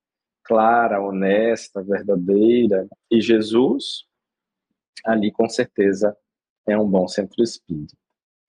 [0.44, 4.04] clara, honesta, verdadeira, e Jesus,
[5.04, 6.16] ali com certeza
[6.66, 7.96] é um bom centro espírita,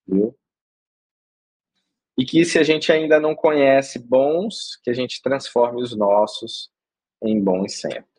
[0.08, 0.38] viu?
[2.18, 6.70] E que se a gente ainda não conhece bons, que a gente transforme os nossos
[7.24, 8.13] em bons centros.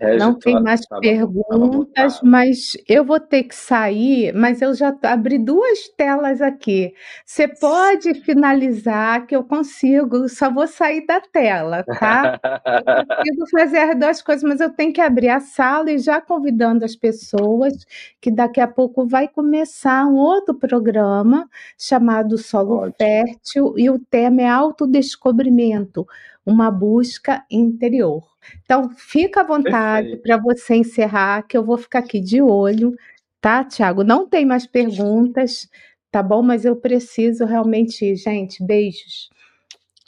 [0.00, 5.88] Não tem mais perguntas, mas eu vou ter que sair, mas eu já abri duas
[5.96, 6.94] telas aqui.
[7.26, 12.38] Você pode finalizar que eu consigo, só vou sair da tela, tá?
[12.86, 16.20] Eu consigo fazer as duas coisas, mas eu tenho que abrir a sala e já
[16.20, 17.74] convidando as pessoas
[18.20, 22.94] que daqui a pouco vai começar um outro programa chamado Solo Ótimo.
[22.98, 26.06] Fértil e o tema é autodescobrimento,
[26.46, 28.37] uma busca interior.
[28.64, 32.94] Então, fica à vontade para você encerrar, que eu vou ficar aqui de olho,
[33.40, 34.04] tá, Tiago?
[34.04, 35.68] Não tem mais perguntas,
[36.10, 36.42] tá bom?
[36.42, 39.30] Mas eu preciso realmente, gente, beijos.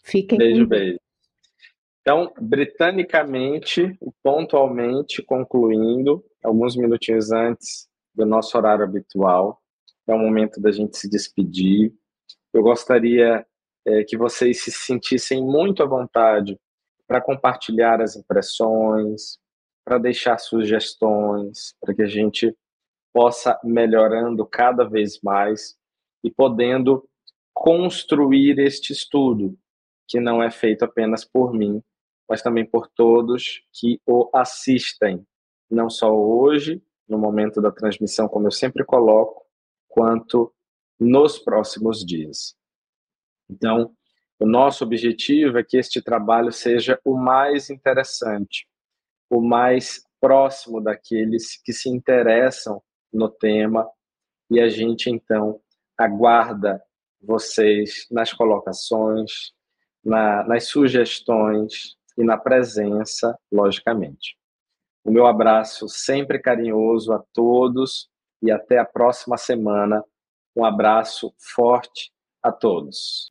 [0.02, 0.98] Fiquem beijo, beijo.
[2.00, 9.60] Então, britanicamente, pontualmente, concluindo, alguns minutinhos antes do nosso horário habitual,
[10.06, 11.92] é o momento da gente se despedir.
[12.52, 13.46] Eu gostaria
[13.86, 16.58] é, que vocês se sentissem muito à vontade
[17.10, 19.40] para compartilhar as impressões,
[19.84, 22.56] para deixar sugestões, para que a gente
[23.12, 25.76] possa melhorando cada vez mais
[26.22, 27.04] e podendo
[27.52, 29.58] construir este estudo,
[30.06, 31.82] que não é feito apenas por mim,
[32.28, 35.26] mas também por todos que o assistem,
[35.68, 39.44] não só hoje, no momento da transmissão, como eu sempre coloco,
[39.88, 40.54] quanto
[40.96, 42.54] nos próximos dias.
[43.50, 43.96] Então,
[44.40, 48.66] o nosso objetivo é que este trabalho seja o mais interessante,
[49.28, 52.82] o mais próximo daqueles que se interessam
[53.12, 53.86] no tema,
[54.50, 55.60] e a gente então
[55.96, 56.82] aguarda
[57.20, 59.52] vocês nas colocações,
[60.02, 64.38] na, nas sugestões e na presença, logicamente.
[65.04, 68.08] O meu abraço sempre carinhoso a todos
[68.42, 70.02] e até a próxima semana.
[70.56, 72.10] Um abraço forte
[72.42, 73.30] a todos.